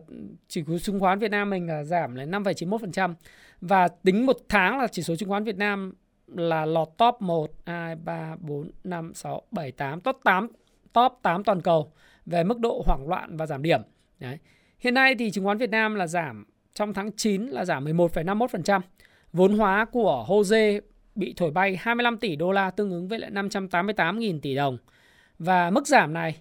[0.48, 3.14] chỉ số chứng khoán Việt Nam mình là giảm là 5,91%
[3.60, 5.92] và tính một tháng là chỉ số chứng khoán Việt Nam
[6.26, 10.48] là lọt top 1, 2, 3, 4, 5, 6, 7, 8, top 8,
[10.92, 11.92] top 8 toàn cầu
[12.26, 13.80] về mức độ hoảng loạn và giảm điểm.
[14.18, 14.38] Đấy.
[14.78, 18.80] Hiện nay thì chứng khoán Việt Nam là giảm trong tháng 9 là giảm 11,51%.
[19.32, 20.80] Vốn hóa của Jose
[21.14, 24.78] bị thổi bay 25 tỷ đô la tương ứng với lại 588.000 tỷ đồng.
[25.38, 26.40] Và mức giảm này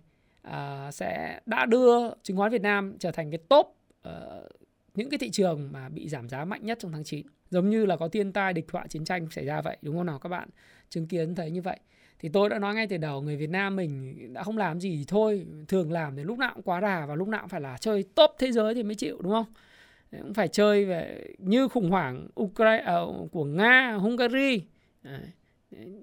[0.51, 3.67] Ờ, sẽ đã đưa chứng khoán Việt Nam trở thành cái top
[4.07, 4.13] uh,
[4.93, 7.25] những cái thị trường mà bị giảm giá mạnh nhất trong tháng 9.
[7.49, 10.05] Giống như là có thiên tai địch họa chiến tranh xảy ra vậy đúng không
[10.05, 10.49] nào các bạn?
[10.89, 11.79] Chứng kiến thấy như vậy.
[12.19, 14.95] Thì tôi đã nói ngay từ đầu người Việt Nam mình đã không làm gì
[14.97, 17.61] thì thôi, thường làm thì lúc nào cũng quá đà và lúc nào cũng phải
[17.61, 19.45] là chơi top thế giới thì mới chịu đúng không?
[20.11, 24.63] cũng phải chơi về như khủng hoảng Ukraine uh, của Nga, Hungary.
[25.03, 25.21] Đấy.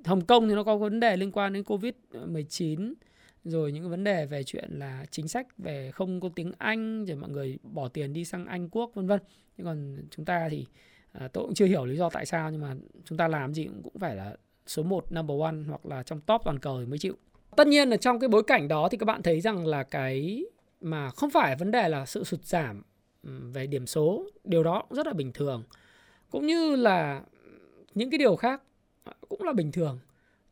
[0.05, 1.95] Hồng Kông thì nó có vấn đề liên quan đến Covid
[2.27, 2.95] 19
[3.45, 7.17] rồi những vấn đề về chuyện là chính sách về không có tiếng Anh rồi
[7.17, 9.21] mọi người bỏ tiền đi sang Anh quốc vân vân.
[9.57, 10.67] Nhưng còn chúng ta thì
[11.13, 13.65] à, tôi cũng chưa hiểu lý do tại sao nhưng mà chúng ta làm gì
[13.65, 16.87] cũng, cũng phải là số 1 number one hoặc là trong top toàn cầu thì
[16.87, 17.17] mới chịu.
[17.57, 20.45] Tất nhiên là trong cái bối cảnh đó thì các bạn thấy rằng là cái
[20.81, 22.83] mà không phải vấn đề là sự sụt giảm
[23.53, 25.63] về điểm số, điều đó cũng rất là bình thường.
[26.31, 27.23] Cũng như là
[27.95, 28.63] những cái điều khác
[29.29, 29.99] cũng là bình thường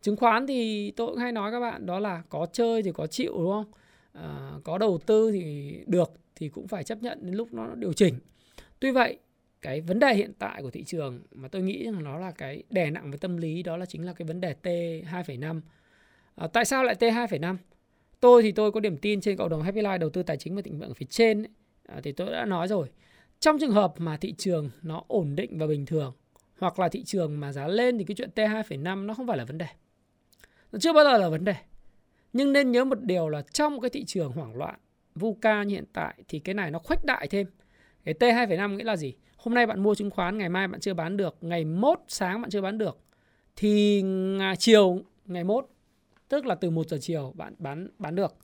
[0.02, 3.06] chứng khoán thì tôi cũng hay nói các bạn đó là có chơi thì có
[3.06, 3.72] chịu đúng không?
[4.12, 7.92] À, có đầu tư thì được thì cũng phải chấp nhận đến lúc nó điều
[7.92, 8.14] chỉnh.
[8.80, 9.18] Tuy vậy
[9.62, 12.62] cái vấn đề hiện tại của thị trường mà tôi nghĩ rằng nó là cái
[12.70, 15.60] đè nặng về tâm lý đó là chính là cái vấn đề T 2,5
[16.34, 17.56] à, tại sao lại T 2,5
[18.20, 20.56] tôi thì tôi có điểm tin trên cộng đồng Happy Life đầu tư tài chính
[20.56, 21.50] và thịnh vượng ở phía trên ấy,
[21.86, 22.88] à, thì tôi đã nói rồi.
[23.40, 26.12] Trong trường hợp mà thị trường nó ổn định và bình thường
[26.58, 29.36] hoặc là thị trường mà giá lên thì cái chuyện T 2,5 nó không phải
[29.36, 29.66] là vấn đề
[30.72, 31.54] nó chưa bao giờ là vấn đề.
[32.32, 34.78] Nhưng nên nhớ một điều là trong cái thị trường hoảng loạn
[35.14, 37.46] VUCA như hiện tại thì cái này nó khuếch đại thêm.
[38.04, 39.14] Cái T 2,5 nghĩa là gì?
[39.36, 42.40] Hôm nay bạn mua chứng khoán ngày mai bạn chưa bán được ngày mốt sáng
[42.42, 42.98] bạn chưa bán được
[43.56, 44.04] thì
[44.58, 45.68] chiều ngày mốt
[46.28, 48.36] tức là từ 1 giờ chiều bạn bán bán được.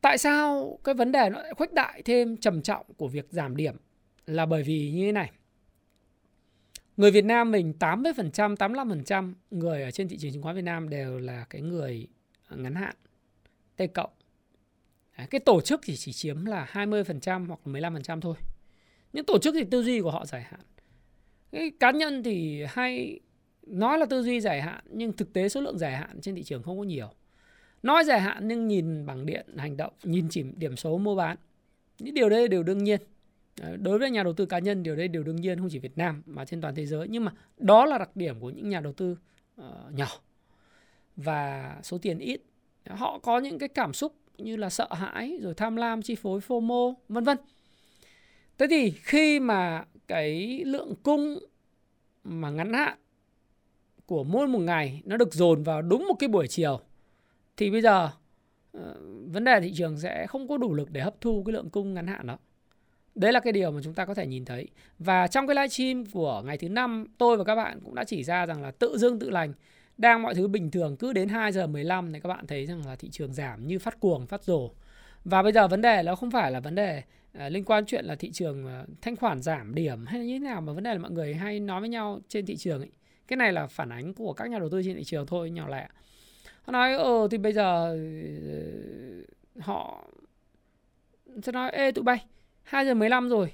[0.00, 3.56] Tại sao cái vấn đề nó lại khuếch đại thêm trầm trọng của việc giảm
[3.56, 3.76] điểm?
[4.26, 5.30] Là bởi vì như thế này.
[6.96, 10.88] Người Việt Nam mình 80%, 85% người ở trên thị trường chứng khoán Việt Nam
[10.88, 12.06] đều là cái người
[12.50, 12.94] ngắn hạn,
[13.76, 14.10] T cộng.
[15.30, 18.36] Cái tổ chức thì chỉ chiếm là 20% hoặc 15% thôi.
[19.12, 20.60] Những tổ chức thì tư duy của họ dài hạn.
[21.52, 23.20] Cái cá nhân thì hay
[23.66, 26.42] nói là tư duy dài hạn nhưng thực tế số lượng dài hạn trên thị
[26.42, 27.08] trường không có nhiều.
[27.82, 31.36] Nói dài hạn nhưng nhìn bằng điện hành động, nhìn chỉ điểm số mua bán.
[31.98, 33.00] Những điều đấy đều đương nhiên
[33.56, 35.98] đối với nhà đầu tư cá nhân điều đây đều đương nhiên không chỉ Việt
[35.98, 37.08] Nam mà trên toàn thế giới.
[37.08, 39.16] Nhưng mà đó là đặc điểm của những nhà đầu tư
[39.60, 40.08] uh, nhỏ.
[41.16, 42.40] Và số tiền ít.
[42.88, 46.40] Họ có những cái cảm xúc như là sợ hãi rồi tham lam chi phối
[46.40, 47.38] FOMO vân vân.
[48.58, 51.38] Thế thì khi mà cái lượng cung
[52.24, 52.98] mà ngắn hạn
[54.06, 56.80] của mỗi một ngày nó được dồn vào đúng một cái buổi chiều
[57.56, 58.10] thì bây giờ
[58.78, 58.82] uh,
[59.32, 61.94] vấn đề thị trường sẽ không có đủ lực để hấp thu cái lượng cung
[61.94, 62.38] ngắn hạn đó.
[63.16, 64.68] Đấy là cái điều mà chúng ta có thể nhìn thấy.
[64.98, 68.24] Và trong cái livestream của ngày thứ năm, tôi và các bạn cũng đã chỉ
[68.24, 69.52] ra rằng là tự dưng tự lành
[69.98, 72.86] đang mọi thứ bình thường cứ đến 2 giờ 15 thì các bạn thấy rằng
[72.86, 74.70] là thị trường giảm như phát cuồng, phát rồ.
[75.24, 77.02] Và bây giờ vấn đề nó không phải là vấn đề
[77.32, 80.38] à, liên quan chuyện là thị trường à, thanh khoản giảm điểm hay như thế
[80.38, 82.90] nào mà vấn đề là mọi người hay nói với nhau trên thị trường ấy.
[83.28, 85.68] Cái này là phản ánh của các nhà đầu tư trên thị trường thôi nhỏ
[85.68, 85.88] lẻ.
[86.62, 87.96] Họ nói ờ thì bây giờ
[88.46, 88.66] ờ,
[89.60, 90.04] họ
[91.42, 92.24] sẽ nói ê tụi bay
[92.66, 93.52] 2 giờ 15 rồi.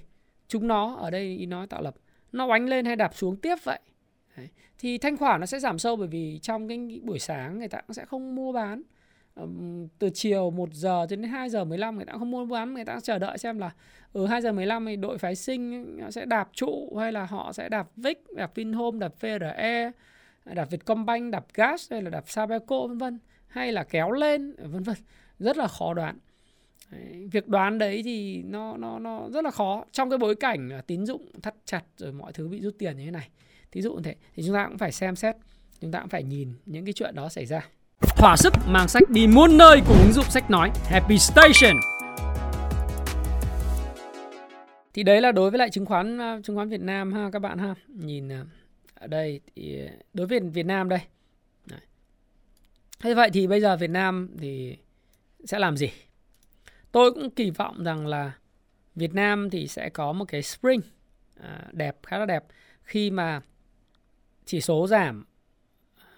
[0.48, 1.94] Chúng nó ở đây ý nói tạo lập.
[2.32, 3.78] Nó oánh lên hay đạp xuống tiếp vậy?
[4.36, 4.48] Đấy.
[4.78, 7.80] thì thanh khoản nó sẽ giảm sâu bởi vì trong cái buổi sáng người ta
[7.80, 8.82] cũng sẽ không mua bán.
[9.98, 12.74] Từ chiều 1 giờ cho đến 2 giờ 15 người ta không mua bán.
[12.74, 13.70] Người ta chờ đợi xem là
[14.12, 17.52] ừ, ở 2 giờ 15 thì đội phái sinh sẽ đạp trụ hay là họ
[17.52, 19.90] sẽ đạp VIX, đạp Vinhome, đạp VRE,
[20.44, 23.18] đạp Vietcombank, đạp Gas hay là đạp Sabeco vân vân.
[23.46, 24.96] Hay là kéo lên vân vân.
[25.38, 26.18] Rất là khó đoán.
[26.92, 29.84] Đấy, việc đoán đấy thì nó nó nó rất là khó.
[29.92, 32.96] Trong cái bối cảnh là tín dụng thắt chặt rồi mọi thứ bị rút tiền
[32.96, 33.28] như thế này
[33.72, 35.36] thí dụ như thế thì chúng ta cũng phải xem xét
[35.80, 37.68] chúng ta cũng phải nhìn những cái chuyện đó xảy ra.
[38.16, 41.76] Thỏa sức mang sách đi muôn nơi cùng ứng dụng sách nói Happy Station.
[44.94, 47.38] Thì đấy là đối với lại chứng khoán à, chứng khoán Việt Nam ha các
[47.38, 47.74] bạn ha.
[47.88, 48.44] Nhìn à,
[48.94, 51.00] ở đây thì à, đối với Việt Nam đây.
[51.66, 51.80] Đấy.
[53.00, 54.76] thế vậy thì bây giờ Việt Nam thì
[55.44, 55.90] sẽ làm gì?
[56.92, 58.32] Tôi cũng kỳ vọng rằng là
[58.94, 60.80] Việt Nam thì sẽ có một cái spring
[61.36, 62.44] à, đẹp khá là đẹp
[62.82, 63.40] khi mà
[64.44, 65.24] chỉ số giảm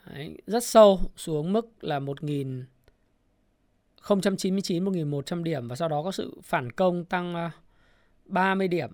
[0.07, 2.65] đấy, rất sâu xuống mức là 1.099
[4.85, 7.51] 1.100 điểm và sau đó có sự phản công tăng à,
[8.25, 8.91] 30 điểm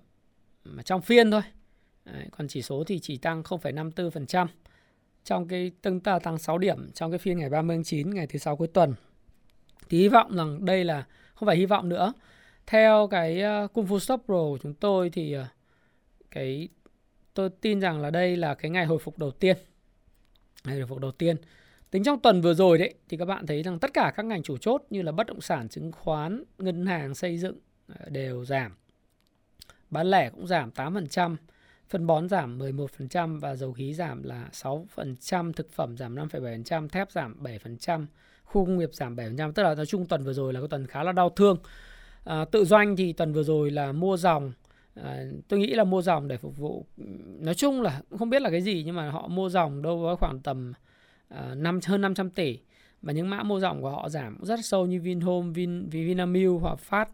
[0.63, 1.41] mà trong phiên thôi.
[2.05, 4.47] Đấy, còn chỉ số thì chỉ tăng 0,54%
[5.23, 8.27] trong cái tương ta tăng 6 điểm trong cái phiên ngày 30 tháng 9 ngày
[8.27, 8.93] thứ sáu cuối tuần
[9.89, 11.05] thì hy vọng rằng đây là
[11.41, 12.13] không phải hy vọng nữa.
[12.67, 15.45] Theo cái ờ, Kung Fu Stop Pro của chúng tôi thì ờ,
[16.31, 16.69] cái
[17.33, 19.57] tôi tin rằng là đây là cái ngày hồi phục đầu tiên.
[20.63, 21.35] Ngày hồi phục đầu tiên.
[21.91, 24.43] Tính trong tuần vừa rồi đấy thì các bạn thấy rằng tất cả các ngành
[24.43, 28.45] chủ chốt như là bất động sản chứng khoán ngân hàng xây dựng ờ, đều
[28.45, 28.75] giảm.
[29.89, 31.35] Bán lẻ cũng giảm 8%
[31.89, 37.11] phân bón giảm 11% và dầu khí giảm là 6%, thực phẩm giảm 5,7%, thép
[37.11, 38.05] giảm 7%,
[38.51, 39.51] khu công nghiệp giảm 7%.
[39.51, 41.57] Tức là nói chung tuần vừa rồi là cái tuần khá là đau thương.
[42.23, 44.53] À, tự doanh thì tuần vừa rồi là mua dòng.
[44.95, 46.85] À, tôi nghĩ là mua dòng để phục vụ.
[47.39, 50.15] Nói chung là không biết là cái gì nhưng mà họ mua dòng đâu có
[50.15, 50.73] khoảng tầm
[51.27, 52.59] à, 5 hơn 500 tỷ.
[53.01, 56.79] Và những mã mua dòng của họ giảm rất sâu như Vinhome, Vin, Vinamilk hoặc
[56.79, 57.09] Phát,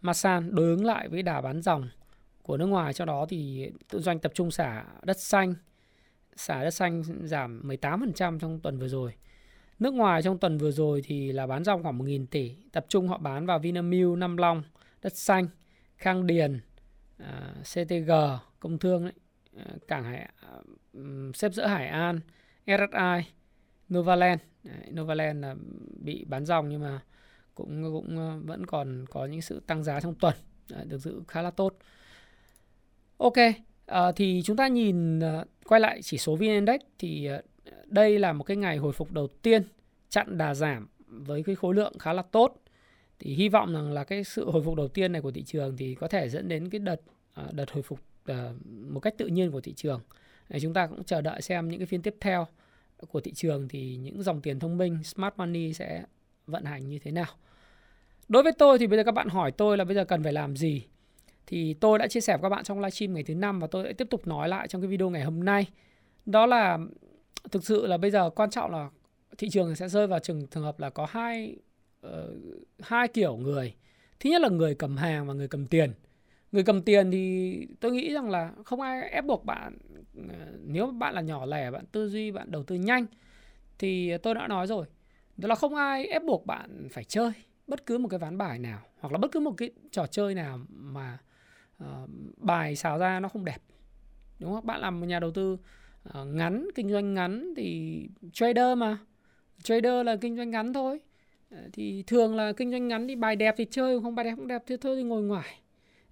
[0.00, 1.88] Masan đối ứng lại với đà bán dòng
[2.42, 2.92] của nước ngoài.
[2.92, 5.54] Cho đó thì tự doanh tập trung xả đất xanh.
[6.36, 9.12] Xả đất xanh giảm 18% trong tuần vừa rồi
[9.78, 13.08] nước ngoài trong tuần vừa rồi thì là bán dòng khoảng 1.000 tỷ tập trung
[13.08, 14.62] họ bán vào Vinamilk, Nam Long,
[15.02, 15.46] đất xanh,
[15.96, 16.60] Khang Điền,
[17.18, 18.10] à, CTG,
[18.60, 19.12] công thương đấy,
[19.56, 20.48] à, cảng Hải à,
[21.34, 22.20] xếp giữa Hải An,
[22.66, 23.32] SSI,
[23.94, 24.40] Novaland.
[24.64, 25.54] Đấy, Novaland là
[26.04, 27.00] bị bán dòng nhưng mà
[27.54, 30.34] cũng cũng à, vẫn còn có những sự tăng giá trong tuần
[30.70, 31.78] đấy, được giữ khá là tốt.
[33.16, 33.36] Ok,
[33.86, 35.20] à, thì chúng ta nhìn
[35.64, 37.28] quay lại chỉ số VN Index thì
[37.86, 39.62] đây là một cái ngày hồi phục đầu tiên,
[40.08, 42.62] chặn đà giảm với cái khối lượng khá là tốt.
[43.18, 45.76] Thì hy vọng rằng là cái sự hồi phục đầu tiên này của thị trường
[45.76, 47.00] thì có thể dẫn đến cái đợt
[47.34, 50.00] à, đợt hồi phục à, một cách tự nhiên của thị trường.
[50.60, 52.46] Chúng ta cũng chờ đợi xem những cái phiên tiếp theo
[53.08, 56.04] của thị trường thì những dòng tiền thông minh, smart money sẽ
[56.46, 57.26] vận hành như thế nào.
[58.28, 60.32] Đối với tôi thì bây giờ các bạn hỏi tôi là bây giờ cần phải
[60.32, 60.82] làm gì
[61.46, 63.84] thì tôi đã chia sẻ với các bạn trong livestream ngày thứ năm và tôi
[63.84, 65.66] sẽ tiếp tục nói lại trong cái video ngày hôm nay.
[66.26, 66.78] Đó là
[67.50, 68.90] thực sự là bây giờ quan trọng là
[69.38, 71.56] thị trường sẽ rơi vào trường trường hợp là có hai
[72.06, 72.12] uh,
[72.80, 73.74] hai kiểu người.
[74.20, 75.92] Thứ nhất là người cầm hàng và người cầm tiền.
[76.52, 79.78] Người cầm tiền thì tôi nghĩ rằng là không ai ép buộc bạn
[80.20, 80.26] uh,
[80.64, 83.06] nếu bạn là nhỏ lẻ, bạn tư duy, bạn đầu tư nhanh
[83.78, 84.86] thì tôi đã nói rồi.
[85.36, 87.32] Đó là không ai ép buộc bạn phải chơi
[87.66, 90.34] bất cứ một cái ván bài nào hoặc là bất cứ một cái trò chơi
[90.34, 91.18] nào mà
[91.84, 91.88] uh,
[92.36, 93.58] bài xào ra nó không đẹp
[94.38, 95.58] đúng không bạn làm một nhà đầu tư
[96.08, 98.00] uh, ngắn kinh doanh ngắn thì
[98.32, 98.98] trader mà.
[99.62, 101.00] Trader là kinh doanh ngắn thôi.
[101.54, 104.34] Uh, thì thường là kinh doanh ngắn thì bài đẹp thì chơi không bài đẹp
[104.36, 105.60] không đẹp thì thôi thì ngồi ngoài.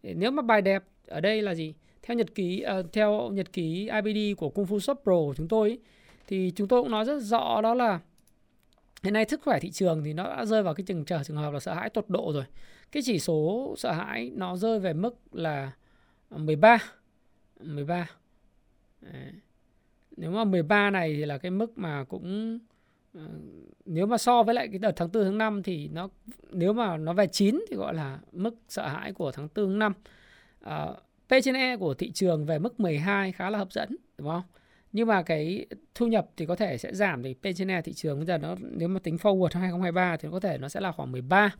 [0.02, 1.74] Nếu mà bài đẹp ở đây là gì?
[2.02, 5.48] Theo nhật ký uh, theo nhật ký IBD của Kung Fu Shop Pro của chúng
[5.48, 5.78] tôi ý,
[6.26, 8.00] thì chúng tôi cũng nói rất rõ đó là
[9.02, 11.36] hiện nay sức khỏe thị trường thì nó đã rơi vào cái trường trở trường
[11.36, 12.44] hợp là sợ hãi tột độ rồi.
[12.92, 15.72] Cái chỉ số sợ hãi nó rơi về mức là
[16.30, 16.78] 13
[17.60, 18.10] 13
[19.00, 19.32] Đấy
[20.20, 22.58] nếu mà 13 này thì là cái mức mà cũng
[23.18, 23.22] uh,
[23.84, 26.08] nếu mà so với lại cái đợt tháng 4 tháng 5 thì nó
[26.50, 29.78] nếu mà nó về 9 thì gọi là mức sợ hãi của tháng 4 tháng
[29.78, 29.92] 5
[30.64, 30.96] uh,
[31.28, 34.42] P trên E của thị trường về mức 12 khá là hấp dẫn đúng không?
[34.92, 37.92] Nhưng mà cái thu nhập thì có thể sẽ giảm thì P trên E thị
[37.92, 40.80] trường bây giờ nó nếu mà tính forward 2023 thì nó có thể nó sẽ
[40.80, 41.50] là khoảng 13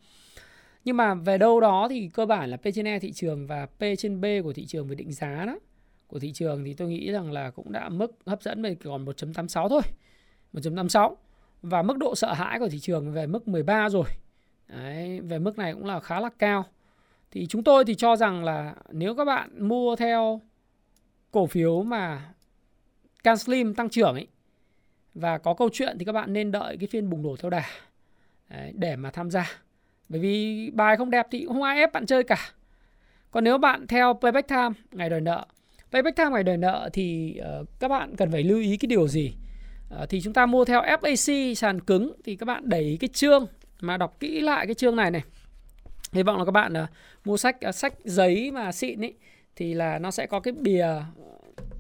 [0.85, 3.67] nhưng mà về đâu đó thì cơ bản là P trên E thị trường và
[3.67, 5.59] P trên B của thị trường về định giá đó
[6.11, 9.05] của thị trường thì tôi nghĩ rằng là cũng đã mức hấp dẫn về còn
[9.05, 9.83] 1.86 thôi
[10.53, 11.15] 1.56
[11.63, 14.05] và mức độ sợ hãi của thị trường về mức 13 rồi.
[14.69, 16.65] Đấy, về mức này cũng là khá là cao.
[17.31, 20.41] Thì chúng tôi thì cho rằng là nếu các bạn mua theo
[21.31, 22.35] cổ phiếu mà
[23.25, 24.27] Can Slim tăng trưởng ấy
[25.15, 27.65] và có câu chuyện thì các bạn nên đợi cái phiên bùng nổ theo đà
[28.49, 29.51] Đấy, để mà tham gia.
[30.09, 32.51] Bởi vì bài không đẹp thì không ai ép bạn chơi cả.
[33.31, 35.47] Còn nếu bạn theo payback time ngày đòi nợ
[35.93, 39.09] payback time ngày đòi nợ thì uh, các bạn cần phải lưu ý cái điều
[39.09, 39.33] gì?
[40.03, 43.47] Uh, thì chúng ta mua theo FAC sàn cứng thì các bạn đẩy cái chương
[43.81, 45.23] mà đọc kỹ lại cái chương này này.
[46.13, 46.89] Hy vọng là các bạn uh,
[47.25, 49.15] mua sách uh, sách giấy mà xịn ấy
[49.57, 50.87] thì là nó sẽ có cái bìa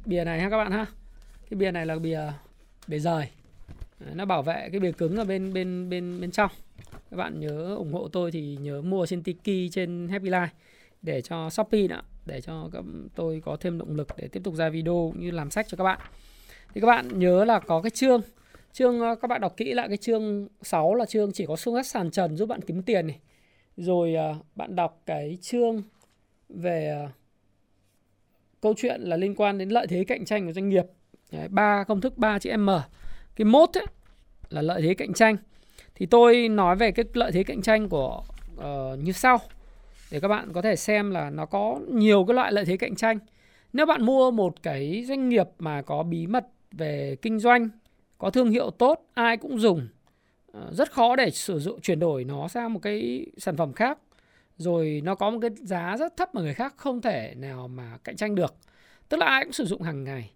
[0.06, 0.86] bìa này ha các bạn ha.
[1.50, 2.20] Cái bìa này là bìa
[2.88, 3.26] bìa rời.
[4.14, 6.50] Nó bảo vệ cái bìa cứng ở bên bên bên bên trong.
[7.10, 10.48] Các bạn nhớ ủng hộ tôi thì nhớ mua trên Tiki trên Happy Life
[11.02, 14.54] để cho Shopee nữa để cho các tôi có thêm động lực để tiếp tục
[14.54, 16.00] ra video như làm sách cho các bạn.
[16.74, 18.20] Thì các bạn nhớ là có cái chương
[18.72, 21.74] chương ờ, các bạn đọc kỹ lại cái chương 6 là chương chỉ có xuống
[21.74, 23.18] đất sàn trần giúp bạn kiếm tiền này.
[23.76, 25.82] Rồi ờ, bạn đọc cái chương
[26.48, 27.08] về ờ,
[28.60, 30.84] câu chuyện là liên quan đến lợi thế cạnh tranh của doanh nghiệp.
[31.48, 32.70] Ba công thức 3 chữ M.
[33.36, 33.86] Cái mốt ấy,
[34.48, 35.36] là lợi thế cạnh tranh.
[35.94, 38.22] Thì tôi nói về cái lợi thế cạnh tranh của
[38.56, 39.40] uh, như sau
[40.10, 42.96] để các bạn có thể xem là nó có nhiều cái loại lợi thế cạnh
[42.96, 43.18] tranh.
[43.72, 47.68] Nếu bạn mua một cái doanh nghiệp mà có bí mật về kinh doanh,
[48.18, 49.88] có thương hiệu tốt, ai cũng dùng
[50.52, 53.98] ờ, rất khó để sử dụng, chuyển đổi nó sang một cái sản phẩm khác.
[54.56, 57.98] Rồi nó có một cái giá rất thấp mà người khác không thể nào mà
[58.04, 58.54] cạnh tranh được.
[59.08, 60.30] Tức là ai cũng sử dụng hàng ngày.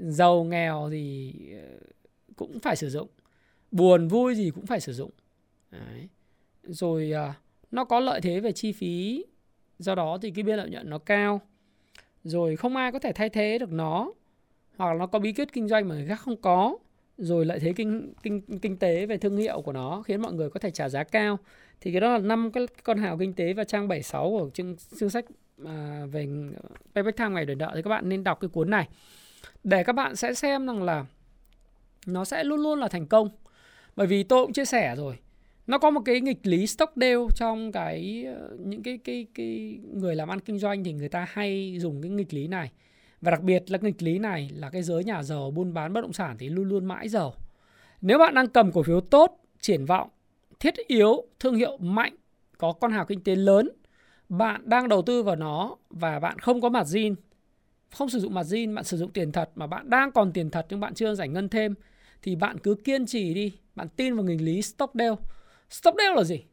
[0.00, 1.78] Giàu nghèo thì ờ,
[2.36, 3.08] cũng phải sử dụng.
[3.70, 5.10] Buồn vui gì cũng phải sử dụng.
[5.70, 6.08] Đấy.
[6.62, 7.32] rồi ờ,
[7.74, 9.24] nó có lợi thế về chi phí.
[9.78, 11.40] Do đó thì cái biên lợi nhuận nó cao.
[12.24, 14.12] Rồi không ai có thể thay thế được nó.
[14.76, 16.76] Hoặc là nó có bí quyết kinh doanh mà người khác không có.
[17.18, 20.50] Rồi lợi thế kinh kinh kinh tế về thương hiệu của nó khiến mọi người
[20.50, 21.38] có thể trả giá cao.
[21.80, 24.76] Thì cái đó là năm cái con hào kinh tế và trang 76 của chương,
[25.00, 25.24] chương sách
[25.64, 28.70] à, về uh, payback time ngày đợi đợi thì các bạn nên đọc cái cuốn
[28.70, 28.88] này.
[29.64, 31.06] Để các bạn sẽ xem rằng là
[32.06, 33.28] nó sẽ luôn luôn là thành công.
[33.96, 35.18] Bởi vì tôi cũng chia sẻ rồi
[35.66, 39.78] nó có một cái nghịch lý stock deal trong cái ờ, những cái cái cái
[39.92, 42.70] người làm ăn kinh doanh thì người ta hay dùng cái nghịch lý này.
[43.20, 46.00] Và đặc biệt là nghịch lý này là cái giới nhà giàu buôn bán bất
[46.00, 47.34] động sản thì luôn luôn mãi giàu.
[48.00, 50.08] Nếu bạn đang cầm cổ phiếu tốt, triển vọng,
[50.60, 52.16] thiết yếu, thương hiệu mạnh,
[52.58, 53.68] có con hào kinh tế lớn,
[54.28, 57.14] bạn đang đầu tư vào nó và bạn không có mặt zin
[57.94, 60.50] không sử dụng mặt zin bạn sử dụng tiền thật mà bạn đang còn tiền
[60.50, 61.74] thật nhưng bạn chưa giải ngân thêm,
[62.22, 63.52] thì bạn cứ kiên trì đi.
[63.74, 65.12] Bạn tin vào nghịch lý stock deal.
[65.70, 66.44] Stockdale Stockdale là gì?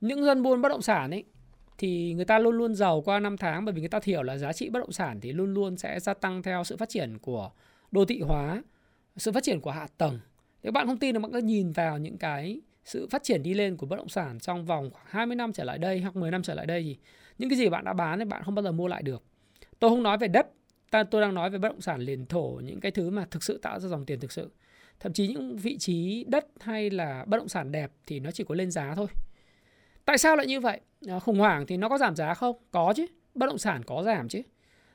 [0.00, 1.24] Những dân buôn bất động sản ấy
[1.78, 4.38] thì người ta luôn luôn giàu qua năm tháng bởi vì người ta hiểu là
[4.38, 7.18] giá trị bất động sản thì luôn luôn sẽ gia tăng theo sự phát triển
[7.18, 7.50] của
[7.90, 8.62] đô thị hóa,
[9.16, 10.20] sự phát triển của hạ tầng.
[10.62, 13.54] Nếu bạn không tin thì bạn cứ nhìn vào những cái sự phát triển đi
[13.54, 16.30] lên của bất động sản trong vòng khoảng 20 năm trở lại đây hoặc 10
[16.30, 16.96] năm trở lại đây thì
[17.38, 19.22] những cái gì bạn đã bán thì bạn không bao giờ mua lại được.
[19.78, 20.46] Tôi không nói về đất,
[20.90, 23.42] ta tôi đang nói về bất động sản liền thổ, những cái thứ mà thực
[23.42, 24.50] sự tạo ra dòng tiền thực sự
[25.02, 28.44] thậm chí những vị trí đất hay là bất động sản đẹp thì nó chỉ
[28.44, 29.06] có lên giá thôi.
[30.04, 30.80] Tại sao lại như vậy?
[31.08, 32.56] À, khủng hoảng thì nó có giảm giá không?
[32.70, 34.42] Có chứ bất động sản có giảm chứ.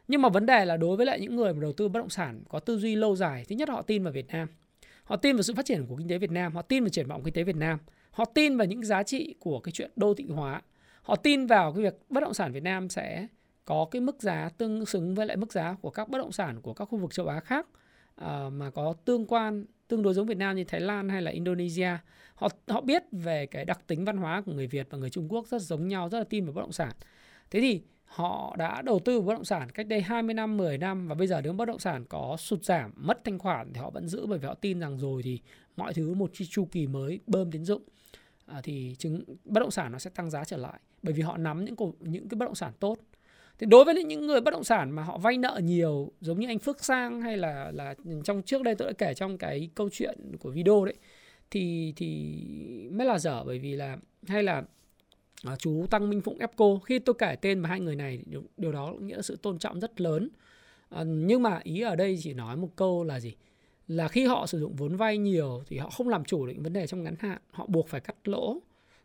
[0.08, 2.10] Nhưng mà vấn đề là đối với lại những người mà đầu tư bất động
[2.10, 4.48] sản có tư duy lâu dài thứ nhất họ tin vào Việt Nam.
[5.04, 7.08] Họ tin vào sự phát triển của kinh tế Việt Nam họ tin vào triển
[7.08, 7.80] vọng kinh tế Việt Nam.
[8.12, 10.62] Họ tin vào những giá trị của cái chuyện đô thị hóa.
[11.02, 13.28] Họ tin vào cái việc bất động sản Việt Nam sẽ
[13.66, 16.62] có cái mức giá tương xứng với lại mức giá của các bất động sản
[16.62, 17.68] của các khu vực châu Á khác
[18.22, 21.32] uh, mà có tương quan tương đối giống Việt Nam như Thái Lan hay là
[21.32, 21.98] Indonesia
[22.36, 25.32] họ họ biết về cái đặc tính văn hóa của người Việt và người Trung
[25.32, 26.92] Quốc rất giống nhau rất là tin vào bất động sản.
[27.52, 30.78] Thế thì họ đã đầu tư vào bất động sản cách đây 20 năm 10
[30.78, 33.82] năm và bây giờ nếu bất động sản có sụt giảm mất thanh khoản thì
[33.82, 35.40] họ vẫn giữ bởi vì họ tin rằng rồi thì
[35.78, 37.82] mọi thứ một chu kỳ mới bơm tín dụng.
[38.46, 41.38] À, thì chứng bất động sản nó sẽ tăng giá trở lại bởi vì họ
[41.38, 42.98] nắm những cổ, những cái bất động sản tốt
[43.60, 46.48] thì đối với những người bất động sản mà họ vay nợ nhiều giống như
[46.48, 49.90] anh Phước Sang hay là là trong trước đây tôi đã kể trong cái câu
[49.92, 50.96] chuyện của video đấy
[51.52, 52.36] thì thì
[52.92, 54.64] mới là dở bởi vì là hay là
[55.44, 58.44] à, chú Tăng Minh Phụng Epco khi tôi kể tên mà hai người này điều,
[58.58, 60.30] điều đó cũng nghĩa là sự tôn trọng rất lớn.
[60.90, 63.36] À, nhưng mà ý ở đây chỉ nói một câu là gì?
[63.88, 66.74] Là khi họ sử dụng vốn vay nhiều thì họ không làm chủ những vấn
[66.74, 68.62] đề trong ngắn hạn họ buộc phải cắt lỗ.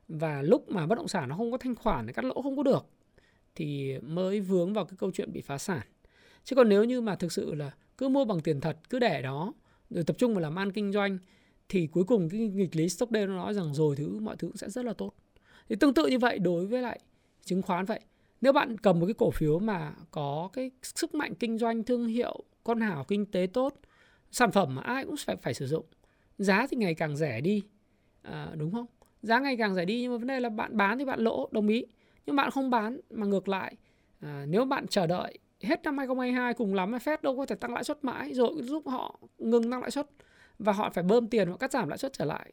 [0.08, 2.56] Và lúc mà bất động sản nó không có thanh khoản thì cắt lỗ không
[2.56, 2.86] có được
[3.54, 5.80] thì mới vướng vào cái câu chuyện bị phá sản.
[6.44, 9.22] Chứ còn nếu như mà thực sự là cứ mua bằng tiền thật cứ để
[9.22, 9.52] đó
[9.90, 11.18] rồi tập trung vào làm ăn kinh doanh
[11.68, 14.52] thì cuối cùng cái nghịch lý stock day nó nói rằng rồi thứ mọi thứ
[14.54, 15.12] sẽ rất là tốt.
[15.68, 17.00] Thì tương tự như vậy đối với lại
[17.44, 18.00] chứng khoán vậy.
[18.40, 22.06] Nếu bạn cầm một cái cổ phiếu mà có cái sức mạnh kinh doanh thương
[22.06, 23.74] hiệu con hào kinh tế tốt
[24.30, 25.84] sản phẩm mà ai cũng phải phải sử dụng
[26.38, 27.62] giá thì ngày càng rẻ đi.
[28.22, 28.86] À, đúng không?
[29.22, 31.48] Giá ngày càng rẻ đi nhưng mà vấn đề là bạn bán thì bạn lỗ
[31.52, 31.84] đồng ý
[32.26, 33.76] nhưng bạn không bán mà ngược lại
[34.20, 37.74] à, nếu bạn chờ đợi hết năm 2022 cùng lắm Fed đâu có thể tăng
[37.74, 40.06] lãi suất mãi rồi giúp họ ngừng tăng lãi suất
[40.58, 42.52] và họ phải bơm tiền và cắt giảm lãi suất trở lại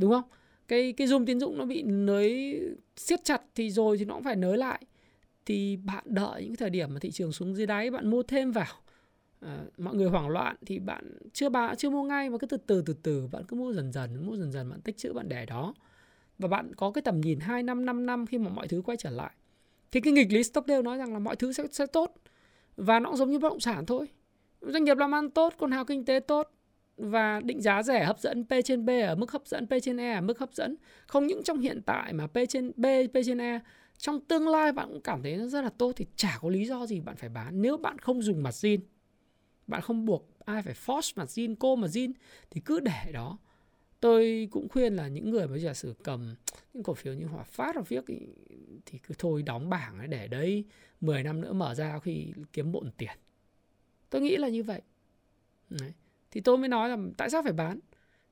[0.00, 0.24] đúng không?
[0.68, 2.60] Cái cái zoom tín dụng nó bị nới
[2.96, 4.82] siết chặt thì rồi thì nó cũng phải nới lại.
[5.46, 8.52] Thì bạn đợi những thời điểm mà thị trường xuống dưới đáy bạn mua thêm
[8.52, 8.74] vào
[9.40, 12.56] à, mọi người hoảng loạn thì bạn chưa bà chưa mua ngay mà cứ từ
[12.66, 15.28] từ từ từ bạn cứ mua dần dần mua dần dần bạn tích chữ bạn
[15.28, 15.74] để đó
[16.40, 18.96] và bạn có cái tầm nhìn 2 năm 5 năm khi mà mọi thứ quay
[18.96, 19.30] trở lại.
[19.92, 22.14] Thì cái nghịch lý Stockdale nói rằng là mọi thứ sẽ sẽ tốt.
[22.76, 24.08] Và nó cũng giống như bất động sản thôi.
[24.60, 26.50] Doanh nghiệp làm ăn tốt, con hào kinh tế tốt.
[26.96, 30.00] Và định giá rẻ, hấp dẫn, P trên B ở mức hấp dẫn, P trên
[30.00, 30.76] E ở mức hấp dẫn.
[31.06, 33.60] Không những trong hiện tại mà P trên B, P trên E
[34.00, 36.64] trong tương lai bạn cũng cảm thấy nó rất là tốt thì chả có lý
[36.64, 37.62] do gì bạn phải bán.
[37.62, 38.80] Nếu bạn không dùng mặt zin,
[39.66, 42.12] bạn không buộc ai phải force mặt zin, cô mặt zin,
[42.50, 43.38] thì cứ để đó
[44.00, 46.34] tôi cũng khuyên là những người bây giờ sử cầm
[46.74, 48.18] những cổ phiếu như Hòa Phát hoặc Viết thì,
[48.86, 50.64] thì cứ thôi đóng bảng ấy để đấy
[51.00, 53.16] 10 năm nữa mở ra khi kiếm bộn tiền.
[54.10, 54.80] Tôi nghĩ là như vậy.
[55.70, 55.92] Đấy.
[56.30, 57.78] Thì tôi mới nói là tại sao phải bán?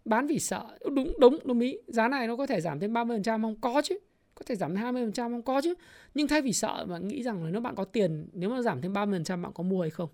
[0.04, 0.78] Bán vì sợ.
[0.94, 1.78] Đúng, đúng, đúng ý.
[1.86, 3.60] Giá này nó có thể giảm thêm 30% không?
[3.60, 3.98] Có chứ.
[4.34, 5.42] Có thể giảm 20% không?
[5.42, 5.74] Có chứ.
[6.14, 8.80] Nhưng thay vì sợ mà nghĩ rằng là nếu bạn có tiền, nếu mà giảm
[8.80, 10.08] thêm 30% bạn có mua hay không?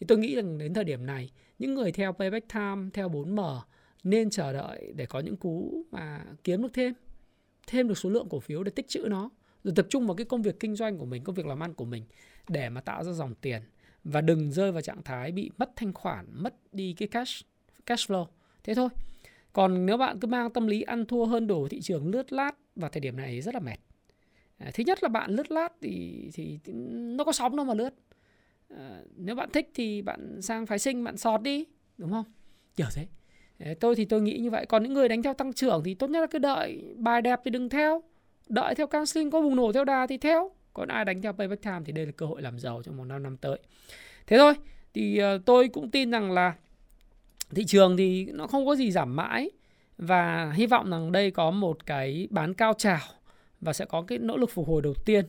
[0.00, 3.60] Thì tôi nghĩ rằng đến thời điểm này, những người theo Payback Time, theo 4M,
[4.06, 6.94] nên chờ đợi để có những cú mà kiếm được thêm
[7.66, 9.30] thêm được số lượng cổ phiếu để tích trữ nó
[9.64, 11.74] rồi tập trung vào cái công việc kinh doanh của mình công việc làm ăn
[11.74, 12.04] của mình
[12.48, 13.62] để mà tạo ra dòng tiền.
[14.04, 17.46] Và đừng rơi vào trạng thái bị mất thanh khoản mất đi cái cash
[17.86, 18.26] cash flow.
[18.64, 18.88] Thế thôi.
[19.52, 22.52] Còn nếu bạn cứ mang tâm lý ăn thua hơn đổ thị trường lướt lát
[22.76, 23.78] vào thời điểm này rất là mệt.
[24.58, 26.58] À, thứ nhất là bạn lướt lát thì thì
[27.16, 27.94] nó có sóng đâu mà lướt.
[28.68, 31.64] À, nếu bạn thích thì bạn sang phái sinh bạn sọt đi
[31.98, 32.24] đúng không?
[32.76, 33.06] Kiểu thế
[33.80, 34.66] tôi thì tôi nghĩ như vậy.
[34.66, 37.40] Còn những người đánh theo tăng trưởng thì tốt nhất là cứ đợi, bài đẹp
[37.44, 38.02] thì đừng theo.
[38.48, 40.50] Đợi theo canceling có bùng nổ theo đà thì theo.
[40.74, 43.04] Còn ai đánh theo payback time thì đây là cơ hội làm giàu trong một
[43.04, 43.58] năm năm tới.
[44.26, 44.54] Thế thôi,
[44.94, 46.54] thì ờ, tôi cũng tin rằng là
[47.50, 49.50] thị trường thì nó không có gì giảm mãi.
[49.98, 53.00] Và hy vọng rằng đây có một cái bán cao trào
[53.60, 55.24] và sẽ có cái nỗ lực phục hồi đầu tiên.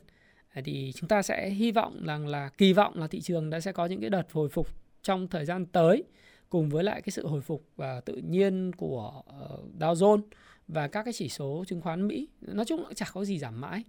[0.54, 3.60] Ờ, thì chúng ta sẽ hy vọng rằng là, kỳ vọng là thị trường đã
[3.60, 4.68] sẽ có những cái đợt hồi phục
[5.04, 6.04] trong thời gian tới
[6.50, 10.22] cùng với lại cái sự hồi phục và tự nhiên của ờ, Dow Jones
[10.68, 12.28] và các cái chỉ số chứng khoán Mỹ.
[12.42, 13.84] Nói chung là chẳng có gì giảm mãi.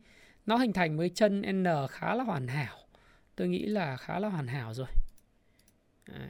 [0.46, 2.78] Nó hình thành với chân N khá là hoàn hảo.
[3.36, 4.88] Tôi nghĩ là khá là hoàn hảo rồi.
[6.08, 6.28] Đấy.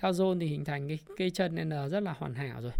[0.00, 2.72] Dow Jones thì hình thành cái cây chân N rất là hoàn hảo rồi.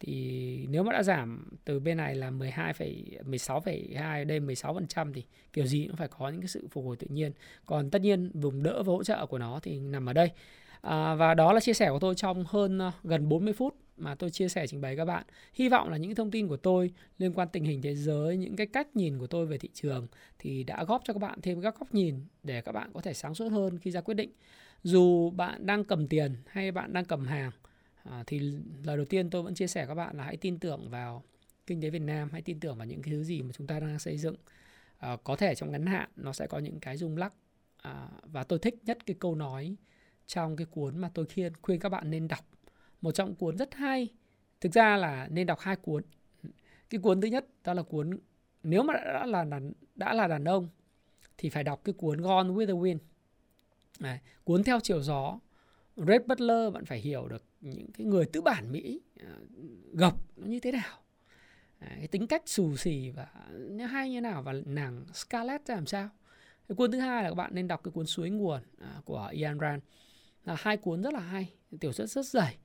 [0.00, 5.66] Thì nếu mà đã giảm từ bên này là 12, 16,2 đây 16% thì kiểu
[5.66, 7.32] gì cũng phải có những cái sự phục hồi tự nhiên.
[7.66, 10.30] Còn tất nhiên vùng đỡ và hỗ trợ của nó thì nằm ở đây
[10.80, 14.14] à, và đó là chia sẻ của tôi trong hơn uh, gần 40 phút mà
[14.14, 15.24] tôi chia sẻ trình bày các bạn.
[15.54, 18.56] Hy vọng là những thông tin của tôi liên quan tình hình thế giới những
[18.56, 20.06] cái cách nhìn của tôi về thị trường
[20.38, 23.14] thì đã góp cho các bạn thêm các góc nhìn để các bạn có thể
[23.14, 24.30] sáng suốt hơn khi ra quyết định.
[24.82, 27.50] Dù bạn đang cầm tiền hay bạn đang cầm hàng
[28.02, 28.38] à, thì
[28.84, 31.22] lời đầu tiên tôi vẫn chia sẻ các bạn là hãy tin tưởng vào
[31.66, 33.80] kinh tế Việt Nam hãy tin tưởng vào những cái thứ gì mà chúng ta
[33.80, 34.36] đang xây dựng.
[34.98, 37.32] À, có thể trong ngắn hạn nó sẽ có những cái rung lắc
[37.82, 39.76] à, và tôi thích nhất cái câu nói
[40.30, 42.44] trong cái cuốn mà tôi khuyên khuyên các bạn nên đọc.
[43.00, 44.08] Một trong cuốn rất hay.
[44.60, 46.02] Thực ra là nên đọc hai cuốn.
[46.90, 48.18] Cái cuốn thứ nhất đó là cuốn
[48.62, 50.68] nếu mà đã là đàn, đã là đàn ông
[51.38, 52.98] thì phải đọc cái cuốn Gone with the Wind.
[54.00, 55.38] Đấy, cuốn theo chiều gió.
[55.96, 59.36] Red Butler bạn phải hiểu được những cái người tư bản Mỹ ờ,
[59.92, 60.98] gập nó như thế nào.
[61.80, 65.74] Đấy, cái tính cách xù xì và nó hay như nào và nàng Scarlett ra
[65.74, 66.08] làm sao.
[66.68, 69.30] Cái cuốn thứ hai là các bạn nên đọc cái cuốn suối nguồn ờ, của
[69.32, 69.82] Ian Rand
[70.44, 72.56] là hai cuốn rất là hay tiểu thuyết rất dày.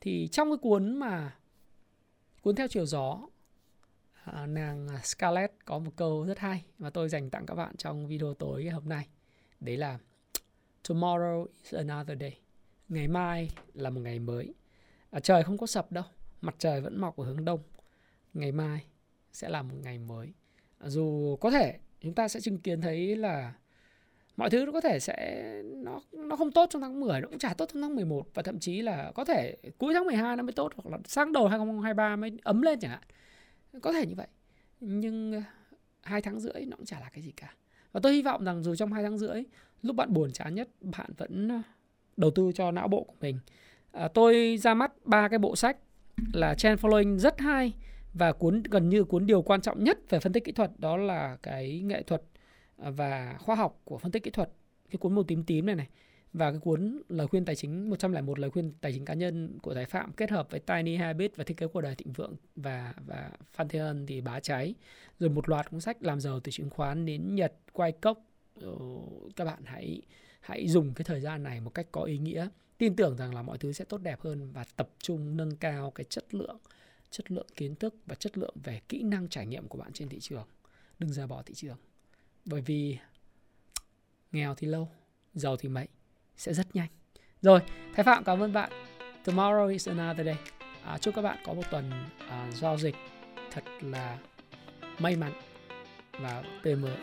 [0.00, 1.36] Thì trong cái cuốn mà
[2.42, 3.28] cuốn theo chiều gió
[4.24, 8.06] à, nàng Scarlett có một câu rất hay mà tôi dành tặng các bạn trong
[8.06, 9.08] video tối ngày hôm nay.
[9.60, 9.98] Đấy là
[10.88, 12.40] tomorrow is another day.
[12.88, 14.54] Ngày mai là một ngày mới.
[15.10, 16.04] À, trời không có sập đâu
[16.40, 17.60] mặt trời vẫn mọc ở hướng đông.
[18.34, 18.84] Ngày mai
[19.32, 20.32] sẽ là một ngày mới.
[20.78, 23.54] À, dù có thể chúng ta sẽ chứng kiến thấy là
[24.38, 27.38] mọi thứ nó có thể sẽ nó nó không tốt trong tháng 10 nó cũng
[27.38, 30.42] chả tốt trong tháng 11 và thậm chí là có thể cuối tháng 12 nó
[30.42, 33.02] mới tốt hoặc là sang đầu 2023 mới ấm lên chẳng hạn.
[33.80, 34.26] Có thể như vậy.
[34.80, 35.42] Nhưng
[36.02, 37.54] hai tháng rưỡi nó cũng chả là cái gì cả.
[37.92, 39.42] Và tôi hy vọng rằng dù trong hai tháng rưỡi
[39.82, 41.62] lúc bạn buồn chán nhất bạn vẫn ờ,
[42.16, 43.38] đầu tư cho não bộ của mình.
[43.92, 45.76] À, tôi ra mắt ba cái bộ sách
[46.32, 47.72] là trend following rất hay
[48.14, 50.96] và cuốn gần như cuốn điều quan trọng nhất về phân tích kỹ thuật đó
[50.96, 52.22] là cái nghệ thuật
[52.78, 54.50] và khoa học của phân tích kỹ thuật,
[54.90, 55.88] cái cuốn màu tím tím này này,
[56.32, 59.74] và cái cuốn lời khuyên tài chính 101 lời khuyên tài chính cá nhân của
[59.74, 62.94] Thái Phạm kết hợp với Tiny Habit và thiết kế của đời thịnh vượng và
[63.06, 64.74] và Phan Thế Hân thì bá cháy
[65.18, 68.24] rồi một loạt cuốn sách làm giàu từ chứng khoán đến Nhật quay cốc.
[69.36, 70.02] Các bạn hãy
[70.40, 72.48] hãy dùng cái thời gian này một cách có ý nghĩa.
[72.78, 75.90] Tin tưởng rằng là mọi thứ sẽ tốt đẹp hơn và tập trung nâng cao
[75.90, 76.58] cái chất lượng
[77.10, 80.08] chất lượng kiến thức và chất lượng về kỹ năng trải nghiệm của bạn trên
[80.08, 80.46] thị trường.
[80.98, 81.76] Đừng ra bỏ thị trường
[82.44, 82.98] bởi vì
[84.32, 84.88] nghèo thì lâu
[85.34, 85.88] giàu thì mấy
[86.36, 86.88] sẽ rất nhanh.
[87.42, 87.60] Rồi
[87.94, 88.70] thái phạm cảm ơn bạn.
[89.24, 90.36] Tomorrow is another day.
[90.84, 91.90] À, chúc các bạn có một tuần
[92.28, 92.94] à, giao dịch
[93.50, 94.18] thật là
[94.98, 95.32] may mắn
[96.20, 96.96] và tươi mới.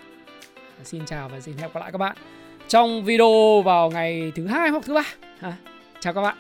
[0.78, 2.18] À, xin chào và xin hẹn gặp lại các bạn
[2.68, 5.04] trong video vào ngày thứ hai hoặc thứ ba.
[5.40, 5.58] À,
[6.00, 6.38] chào các bạn.